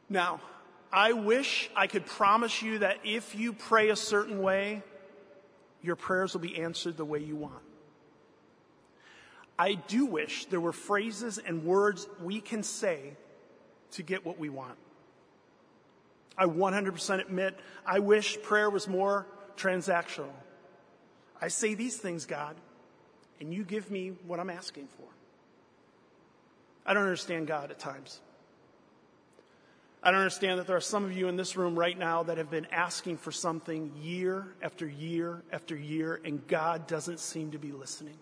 Now, 0.09 0.41
I 0.93 1.13
wish 1.13 1.69
I 1.75 1.89
could 1.89 2.07
promise 2.07 2.63
you 2.63 2.79
that 2.79 2.99
if 3.03 3.35
you 3.35 3.53
pray 3.53 3.89
a 3.89 3.97
certain 3.97 4.41
way, 4.41 4.85
your 5.83 5.97
prayers 5.97 6.35
will 6.35 6.41
be 6.41 6.63
answered 6.63 6.97
the 6.97 7.05
way 7.05 7.19
you 7.19 7.35
want. 7.35 7.65
I 9.59 9.75
do 9.75 10.07
wish 10.07 10.45
there 10.45 10.61
were 10.61 10.73
phrases 10.73 11.39
and 11.39 11.65
words 11.65 12.07
we 12.23 12.41
can 12.41 12.63
say 12.63 13.17
to 13.91 14.05
get 14.05 14.25
what 14.25 14.39
we 14.39 14.51
want. 14.51 14.79
I 16.37 16.47
100% 16.47 17.21
admit 17.21 17.59
I 17.87 18.01
wish 18.01 18.41
prayer 18.43 18.69
was 18.69 18.89
more 18.89 19.27
transactional. 19.57 20.33
I 21.41 21.49
say 21.49 21.75
these 21.75 21.97
things, 21.97 22.27
God, 22.27 22.57
and 23.41 23.53
you 23.53 23.65
give 23.65 23.91
me 23.91 24.13
what 24.27 24.41
I'm 24.41 24.51
asking 24.51 24.89
for. 24.89 25.07
I 26.87 26.95
don't 26.95 27.05
understand 27.05 27.47
God 27.47 27.71
at 27.71 27.79
times. 27.79 28.21
I 30.03 30.11
don't 30.11 30.21
understand 30.21 30.61
that 30.61 30.67
there 30.67 30.77
are 30.77 30.83
some 30.83 31.05
of 31.05 31.17
you 31.17 31.29
in 31.29 31.37
this 31.37 31.57
room 31.57 31.79
right 31.79 31.99
now 31.99 32.25
that 32.25 32.37
have 32.37 32.51
been 32.51 32.67
asking 32.71 33.17
for 33.17 33.33
something 33.33 33.91
year 34.03 34.47
after 34.63 34.87
year 34.87 35.43
after 35.51 35.75
year, 35.75 36.21
and 36.25 36.47
God 36.47 36.87
doesn't 36.87 37.21
seem 37.21 37.53
to 37.53 37.59
be 37.59 37.73
listening. 37.73 38.19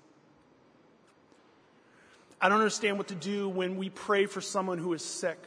I 2.40 2.48
don't 2.48 2.58
understand 2.58 2.98
what 2.98 3.08
to 3.08 3.16
do 3.16 3.48
when 3.48 3.76
we 3.76 3.90
pray 3.90 4.26
for 4.26 4.40
someone 4.40 4.78
who 4.78 4.92
is 4.92 5.04
sick 5.04 5.38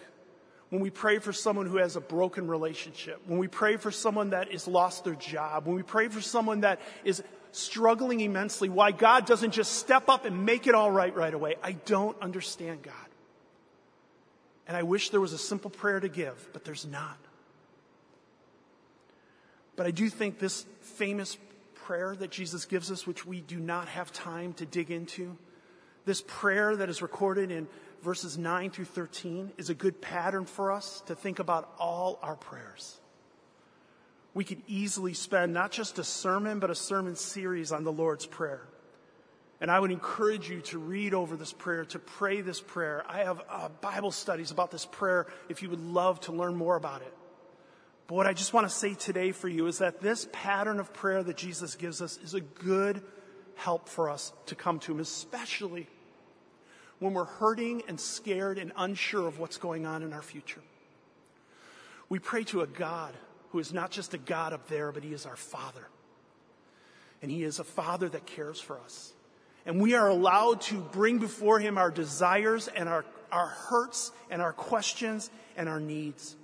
when 0.75 0.81
we 0.81 0.89
pray 0.89 1.19
for 1.19 1.31
someone 1.31 1.67
who 1.67 1.77
has 1.77 1.95
a 1.95 2.01
broken 2.01 2.49
relationship, 2.49 3.21
when 3.27 3.39
we 3.39 3.47
pray 3.47 3.77
for 3.77 3.91
someone 3.91 4.31
that 4.31 4.51
has 4.51 4.67
lost 4.67 5.05
their 5.05 5.15
job, 5.15 5.65
when 5.65 5.77
we 5.77 5.83
pray 5.83 6.09
for 6.09 6.19
someone 6.19 6.61
that 6.61 6.81
is 7.05 7.23
struggling 7.53 8.19
immensely, 8.19 8.67
why 8.67 8.91
God 8.91 9.25
doesn't 9.25 9.51
just 9.51 9.71
step 9.75 10.09
up 10.09 10.25
and 10.25 10.45
make 10.45 10.67
it 10.67 10.75
all 10.75 10.91
right 10.91 11.15
right 11.15 11.33
away. 11.33 11.55
I 11.63 11.71
don't 11.71 12.21
understand 12.21 12.83
God. 12.83 12.93
And 14.67 14.75
I 14.75 14.83
wish 14.83 15.11
there 15.11 15.21
was 15.21 15.31
a 15.31 15.37
simple 15.37 15.71
prayer 15.71 16.01
to 16.01 16.09
give, 16.09 16.49
but 16.51 16.65
there's 16.65 16.85
not. 16.85 17.17
But 19.77 19.85
I 19.85 19.91
do 19.91 20.09
think 20.09 20.39
this 20.39 20.65
famous 20.81 21.37
prayer 21.85 22.17
that 22.17 22.31
Jesus 22.31 22.65
gives 22.65 22.91
us, 22.91 23.07
which 23.07 23.25
we 23.25 23.39
do 23.39 23.59
not 23.61 23.87
have 23.87 24.11
time 24.11 24.51
to 24.55 24.65
dig 24.65 24.91
into, 24.91 25.37
this 26.03 26.21
prayer 26.27 26.75
that 26.75 26.89
is 26.89 27.01
recorded 27.01 27.49
in 27.49 27.65
verses 28.05 28.37
9 28.37 28.69
through 28.69 28.85
13 28.85 29.51
is 29.57 29.71
a 29.71 29.73
good 29.73 29.99
pattern 29.99 30.45
for 30.45 30.71
us 30.71 31.01
to 31.07 31.15
think 31.15 31.39
about 31.39 31.73
all 31.79 32.19
our 32.21 32.35
prayers. 32.35 32.99
We 34.35 34.43
could 34.43 34.61
easily 34.67 35.15
spend 35.15 35.53
not 35.53 35.71
just 35.71 35.97
a 35.97 36.03
sermon, 36.03 36.59
but 36.59 36.69
a 36.69 36.75
sermon 36.75 37.15
series 37.15 37.71
on 37.71 37.83
the 37.83 37.91
Lord's 37.91 38.27
Prayer. 38.27 38.61
And 39.59 39.71
I 39.71 39.79
would 39.79 39.89
encourage 39.89 40.49
you 40.49 40.61
to 40.61 40.77
read 40.77 41.15
over 41.15 41.35
this 41.35 41.51
prayer, 41.51 41.85
to 41.85 41.99
pray 41.99 42.41
this 42.41 42.61
prayer. 42.61 43.03
I 43.09 43.23
have 43.23 43.41
uh, 43.49 43.69
Bible 43.81 44.11
studies 44.11 44.51
about 44.51 44.69
this 44.69 44.85
prayer 44.85 45.25
if 45.49 45.63
you 45.63 45.69
would 45.71 45.81
love 45.81 46.19
to 46.21 46.31
learn 46.31 46.55
more 46.55 46.75
about 46.75 47.01
it. 47.01 47.13
But 48.05 48.15
what 48.15 48.27
I 48.27 48.33
just 48.33 48.53
want 48.53 48.67
to 48.67 48.73
say 48.73 48.93
today 48.93 49.31
for 49.31 49.47
you 49.47 49.65
is 49.65 49.79
that 49.79 49.99
this 49.99 50.27
pattern 50.31 50.79
of 50.79 50.93
prayer 50.93 51.23
that 51.23 51.37
Jesus 51.37 51.73
gives 51.73 52.03
us 52.03 52.19
is 52.23 52.35
a 52.35 52.41
good 52.41 53.01
help 53.55 53.89
for 53.89 54.11
us 54.11 54.31
to 54.45 54.53
come 54.53 54.77
to 54.79 54.91
Him, 54.91 54.99
especially 54.99 55.87
when 56.99 57.13
we're 57.13 57.25
hurting 57.25 57.83
and 57.87 57.99
scared 57.99 58.57
and 58.57 58.71
unsure 58.77 59.27
of 59.27 59.39
what's 59.39 59.57
going 59.57 59.85
on 59.85 60.03
in 60.03 60.13
our 60.13 60.21
future. 60.21 60.61
We 62.09 62.19
pray 62.19 62.43
to 62.45 62.61
a 62.61 62.67
God 62.67 63.13
who 63.51 63.59
is 63.59 63.73
not 63.73 63.91
just 63.91 64.13
a 64.13 64.17
God 64.17 64.53
up 64.53 64.67
there, 64.67 64.91
but 64.91 65.03
He 65.03 65.13
is 65.13 65.25
our 65.25 65.35
Father. 65.35 65.87
And 67.21 67.31
He 67.31 67.43
is 67.43 67.59
a 67.59 67.63
Father 67.63 68.09
that 68.09 68.25
cares 68.25 68.59
for 68.59 68.79
us. 68.79 69.13
And 69.65 69.81
we 69.81 69.95
are 69.95 70.07
allowed 70.07 70.61
to 70.61 70.75
bring 70.75 71.17
before 71.17 71.59
Him 71.59 71.77
our 71.77 71.89
desires 71.89 72.67
and 72.67 72.87
our, 72.87 73.03
our 73.31 73.47
hurts 73.47 74.11
and 74.29 74.41
our 74.41 74.53
questions 74.53 75.29
and 75.57 75.67
our 75.67 75.79
needs. 75.79 76.35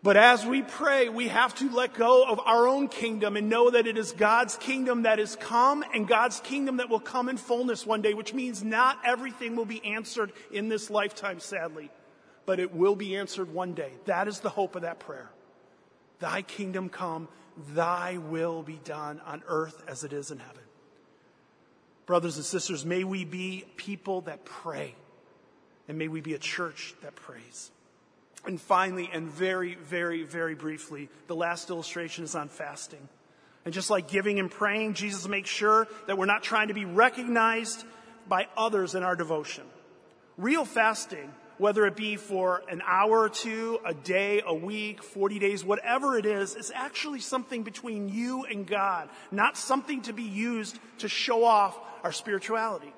But 0.00 0.16
as 0.16 0.46
we 0.46 0.62
pray, 0.62 1.08
we 1.08 1.26
have 1.28 1.54
to 1.56 1.70
let 1.70 1.94
go 1.94 2.24
of 2.24 2.38
our 2.44 2.68
own 2.68 2.86
kingdom 2.88 3.36
and 3.36 3.48
know 3.48 3.70
that 3.70 3.88
it 3.88 3.98
is 3.98 4.12
God's 4.12 4.56
kingdom 4.56 5.02
that 5.02 5.18
is 5.18 5.34
come 5.34 5.84
and 5.92 6.06
God's 6.06 6.38
kingdom 6.40 6.76
that 6.76 6.88
will 6.88 7.00
come 7.00 7.28
in 7.28 7.36
fullness 7.36 7.84
one 7.84 8.00
day, 8.00 8.14
which 8.14 8.32
means 8.32 8.62
not 8.62 8.98
everything 9.04 9.56
will 9.56 9.64
be 9.64 9.84
answered 9.84 10.32
in 10.52 10.68
this 10.68 10.88
lifetime, 10.88 11.40
sadly, 11.40 11.90
but 12.46 12.60
it 12.60 12.72
will 12.72 12.94
be 12.94 13.16
answered 13.16 13.52
one 13.52 13.74
day. 13.74 13.90
That 14.04 14.28
is 14.28 14.38
the 14.38 14.50
hope 14.50 14.76
of 14.76 14.82
that 14.82 15.00
prayer. 15.00 15.30
Thy 16.20 16.42
kingdom 16.42 16.90
come, 16.90 17.26
thy 17.74 18.18
will 18.18 18.62
be 18.62 18.78
done 18.84 19.20
on 19.26 19.42
earth 19.48 19.82
as 19.88 20.04
it 20.04 20.12
is 20.12 20.30
in 20.30 20.38
heaven. 20.38 20.62
Brothers 22.06 22.36
and 22.36 22.44
sisters, 22.44 22.86
may 22.86 23.02
we 23.02 23.24
be 23.24 23.64
people 23.76 24.20
that 24.22 24.44
pray, 24.44 24.94
and 25.88 25.98
may 25.98 26.06
we 26.06 26.20
be 26.20 26.34
a 26.34 26.38
church 26.38 26.94
that 27.02 27.16
prays. 27.16 27.72
And 28.46 28.60
finally, 28.60 29.10
and 29.12 29.28
very, 29.30 29.74
very, 29.74 30.22
very 30.22 30.54
briefly, 30.54 31.08
the 31.26 31.34
last 31.34 31.70
illustration 31.70 32.24
is 32.24 32.34
on 32.34 32.48
fasting. 32.48 33.08
And 33.64 33.74
just 33.74 33.90
like 33.90 34.08
giving 34.08 34.38
and 34.38 34.50
praying, 34.50 34.94
Jesus 34.94 35.26
makes 35.28 35.50
sure 35.50 35.88
that 36.06 36.16
we're 36.16 36.26
not 36.26 36.42
trying 36.42 36.68
to 36.68 36.74
be 36.74 36.84
recognized 36.84 37.84
by 38.28 38.46
others 38.56 38.94
in 38.94 39.02
our 39.02 39.16
devotion. 39.16 39.64
Real 40.36 40.64
fasting, 40.64 41.32
whether 41.58 41.84
it 41.86 41.96
be 41.96 42.16
for 42.16 42.62
an 42.70 42.80
hour 42.86 43.20
or 43.22 43.28
two, 43.28 43.80
a 43.84 43.92
day, 43.92 44.42
a 44.46 44.54
week, 44.54 45.02
40 45.02 45.38
days, 45.38 45.64
whatever 45.64 46.16
it 46.16 46.24
is, 46.24 46.54
is 46.54 46.70
actually 46.74 47.20
something 47.20 47.64
between 47.64 48.08
you 48.08 48.44
and 48.44 48.66
God, 48.66 49.08
not 49.30 49.56
something 49.56 50.02
to 50.02 50.12
be 50.12 50.22
used 50.22 50.78
to 50.98 51.08
show 51.08 51.44
off 51.44 51.78
our 52.04 52.12
spirituality. 52.12 52.92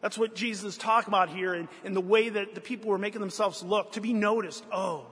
That's 0.00 0.16
what 0.16 0.34
Jesus 0.34 0.64
is 0.64 0.78
talking 0.78 1.10
about 1.10 1.28
here 1.28 1.54
in 1.84 1.92
the 1.92 2.00
way 2.00 2.28
that 2.28 2.54
the 2.54 2.60
people 2.60 2.90
were 2.90 2.98
making 2.98 3.20
themselves 3.20 3.62
look, 3.62 3.92
to 3.92 4.00
be 4.00 4.12
noticed. 4.12 4.64
Oh, 4.72 5.06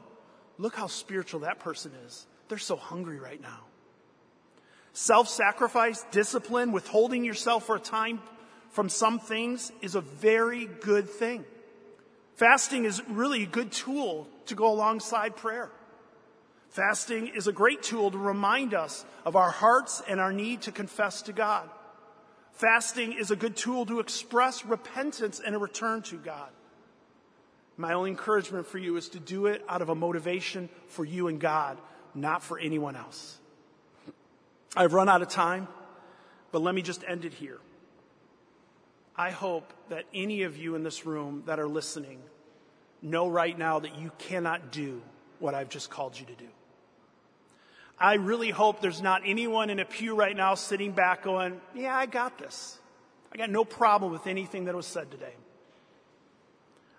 look 0.57 0.75
how 0.75 0.87
spiritual 0.87 1.41
that 1.41 1.59
person 1.59 1.93
is. 2.07 2.27
They're 2.49 2.59
so 2.59 2.77
hungry 2.77 3.19
right 3.19 3.41
now. 3.41 3.61
Self 4.95 5.29
sacrifice, 5.29 6.05
discipline, 6.11 6.73
withholding 6.73 7.25
yourself 7.25 7.67
for 7.67 7.77
a 7.77 7.81
time 7.81 8.21
from 8.71 8.89
some 8.89 9.19
things 9.19 9.71
is 9.83 9.95
a 9.95 10.01
very 10.01 10.67
good 10.67 11.09
thing. 11.09 11.45
Fasting 12.37 12.85
is 12.85 13.03
really 13.09 13.43
a 13.43 13.47
good 13.47 13.73
tool 13.73 14.29
to 14.47 14.55
go 14.55 14.73
alongside 14.73 15.37
prayer. 15.37 15.71
Fasting 16.71 17.29
is 17.29 17.47
a 17.47 17.53
great 17.53 17.83
tool 17.83 18.11
to 18.11 18.19
remind 18.19 18.75
us 18.75 19.05
of 19.25 19.37
our 19.37 19.51
hearts 19.51 20.03
and 20.09 20.21
our 20.21 20.33
need 20.33 20.63
to 20.63 20.73
confess 20.73 21.23
to 21.23 21.33
God. 21.33 21.69
Fasting 22.59 23.13
is 23.13 23.31
a 23.31 23.37
good 23.37 23.55
tool 23.55 23.87
to 23.87 24.01
express 24.01 24.65
repentance 24.65 25.41
and 25.45 25.55
a 25.55 25.59
return 25.59 26.03
to 26.03 26.17
God. 26.17 26.49
My 27.77 27.93
only 27.93 28.11
encouragement 28.11 28.67
for 28.67 28.79
you 28.79 28.97
is 28.97 29.09
to 29.11 29.21
do 29.21 29.47
it 29.47 29.65
out 29.69 29.81
of 29.81 29.91
a 29.91 29.95
motivation 29.95 30.69
for 30.89 31.05
you 31.05 31.29
and 31.29 31.39
God, 31.39 31.79
not 32.17 32.43
for 32.43 32.59
anyone 32.59 32.97
else. 32.97 33.39
I've 34.77 34.93
run 34.93 35.09
out 35.09 35.23
of 35.23 35.29
time, 35.29 35.69
but 36.51 36.61
let 36.61 36.75
me 36.75 36.83
just 36.83 37.05
end 37.07 37.25
it 37.25 37.33
here. 37.33 37.61
I 39.15 39.31
hope 39.31 39.73
that 39.89 40.07
any 40.13 40.43
of 40.43 40.57
you 40.57 40.75
in 40.75 40.83
this 40.83 41.07
room 41.07 41.45
that 41.47 41.61
are 41.61 41.69
listening 41.69 42.21
know 43.01 43.29
right 43.29 43.57
now 43.57 43.79
that 43.79 44.01
you 44.01 44.11
cannot 44.19 44.73
do 44.73 45.01
what 45.39 45.55
I've 45.55 45.69
just 45.69 45.91
called 45.91 46.19
you 46.19 46.27
to 46.27 46.35
do. 46.35 46.49
I 48.01 48.15
really 48.15 48.51
hope 48.51 48.81
there's 48.81 49.03
not 49.03 49.23
anyone 49.25 49.71
in 49.71 49.81
a 49.81 49.85
pew 49.85 50.15
right 50.15 50.37
now 50.37 50.55
sitting 50.55 50.93
back 50.93 51.23
going, 51.23 51.61
Yeah, 51.75 51.97
I 51.97 52.07
got 52.07 52.39
this. 52.39 52.79
I 53.33 53.37
got 53.37 53.51
no 53.51 53.65
problem 53.65 54.13
with 54.13 54.27
anything 54.27 54.67
that 54.67 54.75
was 54.75 54.87
said 54.87 55.11
today. 55.11 55.35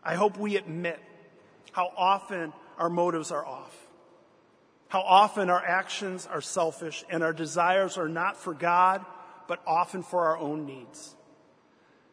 I 0.03 0.15
hope 0.15 0.37
we 0.37 0.57
admit 0.57 0.99
how 1.71 1.91
often 1.95 2.53
our 2.77 2.89
motives 2.89 3.31
are 3.31 3.45
off, 3.45 3.75
how 4.87 5.01
often 5.01 5.49
our 5.49 5.63
actions 5.63 6.27
are 6.27 6.41
selfish 6.41 7.03
and 7.09 7.23
our 7.23 7.33
desires 7.33 7.97
are 7.97 8.09
not 8.09 8.37
for 8.37 8.53
God, 8.53 9.05
but 9.47 9.61
often 9.65 10.03
for 10.03 10.27
our 10.27 10.37
own 10.37 10.65
needs. 10.65 11.15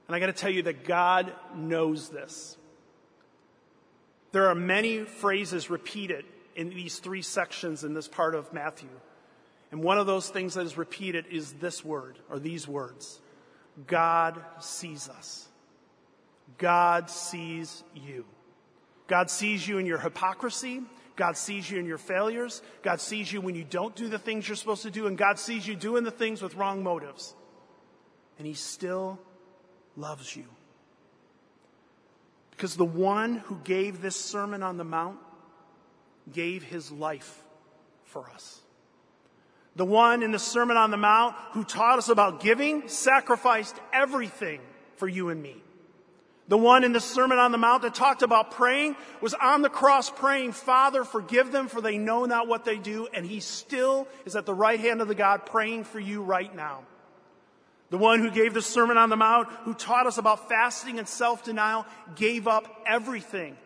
And 0.06 0.14
I 0.14 0.20
got 0.20 0.26
to 0.26 0.32
tell 0.32 0.50
you 0.50 0.62
that 0.62 0.84
God 0.84 1.32
knows 1.54 2.08
this. 2.08 2.56
There 4.32 4.48
are 4.48 4.54
many 4.54 5.04
phrases 5.04 5.70
repeated 5.70 6.24
in 6.56 6.70
these 6.70 6.98
three 6.98 7.22
sections 7.22 7.84
in 7.84 7.94
this 7.94 8.08
part 8.08 8.34
of 8.34 8.52
Matthew. 8.52 8.88
And 9.70 9.82
one 9.82 9.98
of 9.98 10.06
those 10.06 10.28
things 10.28 10.54
that 10.54 10.64
is 10.64 10.76
repeated 10.76 11.26
is 11.30 11.52
this 11.54 11.84
word, 11.84 12.18
or 12.30 12.38
these 12.38 12.66
words 12.66 13.20
God 13.86 14.42
sees 14.60 15.08
us. 15.08 15.46
God 16.58 17.10
sees 17.10 17.84
you. 17.94 18.24
God 19.06 19.30
sees 19.30 19.66
you 19.68 19.78
in 19.78 19.86
your 19.86 19.98
hypocrisy. 19.98 20.82
God 21.16 21.36
sees 21.36 21.70
you 21.70 21.78
in 21.78 21.86
your 21.86 21.98
failures. 21.98 22.62
God 22.82 23.00
sees 23.00 23.32
you 23.32 23.40
when 23.40 23.54
you 23.54 23.64
don't 23.64 23.94
do 23.94 24.08
the 24.08 24.18
things 24.18 24.48
you're 24.48 24.56
supposed 24.56 24.82
to 24.82 24.90
do. 24.90 25.06
And 25.06 25.18
God 25.18 25.38
sees 25.38 25.66
you 25.66 25.76
doing 25.76 26.04
the 26.04 26.10
things 26.10 26.42
with 26.42 26.54
wrong 26.54 26.82
motives. 26.82 27.34
And 28.38 28.46
He 28.46 28.54
still 28.54 29.18
loves 29.96 30.34
you. 30.34 30.44
Because 32.50 32.76
the 32.76 32.84
one 32.84 33.36
who 33.36 33.56
gave 33.64 34.00
this 34.00 34.16
Sermon 34.16 34.62
on 34.62 34.76
the 34.76 34.84
Mount 34.84 35.18
gave 36.32 36.62
His 36.62 36.90
life 36.90 37.42
for 38.04 38.30
us. 38.30 38.60
The 39.76 39.84
one 39.84 40.22
in 40.22 40.32
the 40.32 40.38
Sermon 40.38 40.76
on 40.76 40.90
the 40.90 40.96
Mount 40.96 41.34
who 41.52 41.62
taught 41.62 41.98
us 41.98 42.08
about 42.08 42.40
giving 42.40 42.88
sacrificed 42.88 43.76
everything 43.92 44.60
for 44.96 45.06
you 45.06 45.28
and 45.28 45.42
me. 45.42 45.62
The 46.48 46.56
one 46.56 46.84
in 46.84 46.92
the 46.92 47.00
Sermon 47.00 47.38
on 47.38 47.50
the 47.50 47.58
Mount 47.58 47.82
that 47.82 47.94
talked 47.94 48.22
about 48.22 48.52
praying 48.52 48.96
was 49.20 49.34
on 49.34 49.62
the 49.62 49.68
cross 49.68 50.10
praying, 50.10 50.52
Father, 50.52 51.02
forgive 51.02 51.50
them 51.50 51.66
for 51.68 51.80
they 51.80 51.98
know 51.98 52.24
not 52.24 52.46
what 52.46 52.64
they 52.64 52.78
do. 52.78 53.08
And 53.12 53.26
he 53.26 53.40
still 53.40 54.06
is 54.24 54.36
at 54.36 54.46
the 54.46 54.54
right 54.54 54.78
hand 54.78 55.02
of 55.02 55.08
the 55.08 55.14
God 55.14 55.44
praying 55.44 55.84
for 55.84 55.98
you 55.98 56.22
right 56.22 56.54
now. 56.54 56.84
The 57.90 57.98
one 57.98 58.20
who 58.20 58.30
gave 58.30 58.54
the 58.54 58.62
Sermon 58.62 58.96
on 58.96 59.10
the 59.10 59.16
Mount, 59.16 59.48
who 59.64 59.74
taught 59.74 60.06
us 60.06 60.18
about 60.18 60.48
fasting 60.48 60.98
and 60.98 61.08
self 61.08 61.44
denial, 61.44 61.84
gave 62.14 62.48
up 62.48 62.82
everything, 62.86 63.56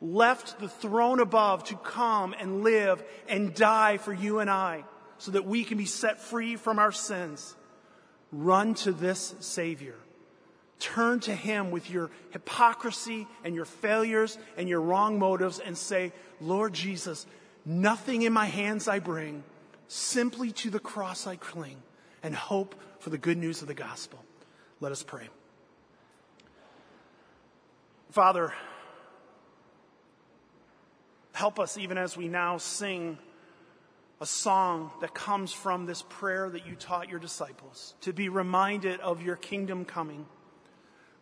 left 0.00 0.58
the 0.60 0.68
throne 0.68 1.20
above 1.20 1.64
to 1.64 1.76
come 1.76 2.34
and 2.38 2.62
live 2.62 3.02
and 3.28 3.54
die 3.54 3.98
for 3.98 4.12
you 4.12 4.38
and 4.38 4.50
I 4.50 4.84
so 5.18 5.32
that 5.32 5.44
we 5.44 5.64
can 5.64 5.78
be 5.78 5.86
set 5.86 6.20
free 6.20 6.56
from 6.56 6.78
our 6.78 6.92
sins. 6.92 7.56
Run 8.30 8.74
to 8.74 8.92
this 8.92 9.34
Savior 9.40 9.96
Turn 10.78 11.18
to 11.20 11.34
Him 11.34 11.70
with 11.70 11.90
your 11.90 12.10
hypocrisy 12.30 13.26
and 13.42 13.54
your 13.54 13.64
failures 13.64 14.38
and 14.56 14.68
your 14.68 14.80
wrong 14.80 15.18
motives 15.18 15.58
and 15.58 15.76
say, 15.76 16.12
Lord 16.40 16.72
Jesus, 16.72 17.26
nothing 17.64 18.22
in 18.22 18.32
my 18.32 18.46
hands 18.46 18.86
I 18.86 19.00
bring, 19.00 19.42
simply 19.88 20.52
to 20.52 20.70
the 20.70 20.78
cross 20.78 21.26
I 21.26 21.34
cling 21.34 21.82
and 22.22 22.34
hope 22.34 22.76
for 23.00 23.10
the 23.10 23.18
good 23.18 23.38
news 23.38 23.60
of 23.60 23.68
the 23.68 23.74
gospel. 23.74 24.24
Let 24.80 24.92
us 24.92 25.02
pray. 25.02 25.28
Father, 28.10 28.52
help 31.38 31.58
us 31.58 31.78
even 31.78 31.96
as 31.96 32.16
we 32.16 32.28
now 32.28 32.58
sing 32.58 33.16
a 34.20 34.26
song 34.26 34.90
that 35.00 35.14
comes 35.14 35.52
from 35.52 35.86
this 35.86 36.02
prayer 36.02 36.50
that 36.50 36.66
you 36.66 36.74
taught 36.74 37.08
your 37.08 37.20
disciples 37.20 37.94
to 38.00 38.12
be 38.12 38.28
reminded 38.28 38.98
of 39.00 39.22
your 39.22 39.36
kingdom 39.36 39.84
coming 39.84 40.26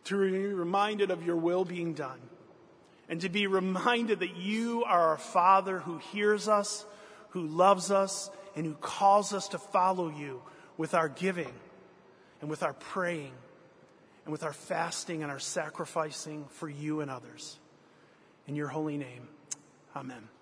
to 0.07 0.31
be 0.31 0.53
reminded 0.53 1.11
of 1.11 1.25
your 1.25 1.35
will 1.35 1.65
being 1.65 1.93
done, 1.93 2.21
and 3.09 3.19
to 3.21 3.29
be 3.29 3.45
reminded 3.45 4.21
that 4.21 4.37
you 4.37 4.85
are 4.85 5.09
our 5.09 5.17
Father 5.17 5.79
who 5.79 5.97
hears 5.97 6.47
us, 6.47 6.85
who 7.31 7.45
loves 7.45 7.91
us, 7.91 8.31
and 8.55 8.65
who 8.65 8.73
calls 8.75 9.33
us 9.33 9.49
to 9.49 9.57
follow 9.57 10.09
you 10.09 10.41
with 10.77 10.93
our 10.93 11.09
giving 11.09 11.53
and 12.39 12.49
with 12.49 12.63
our 12.63 12.71
praying 12.73 13.33
and 14.23 14.31
with 14.31 14.43
our 14.43 14.53
fasting 14.53 15.23
and 15.23 15.31
our 15.31 15.39
sacrificing 15.39 16.45
for 16.51 16.69
you 16.69 17.01
and 17.01 17.11
others. 17.11 17.59
In 18.47 18.55
your 18.55 18.69
holy 18.69 18.97
name, 18.97 19.27
amen. 19.97 20.36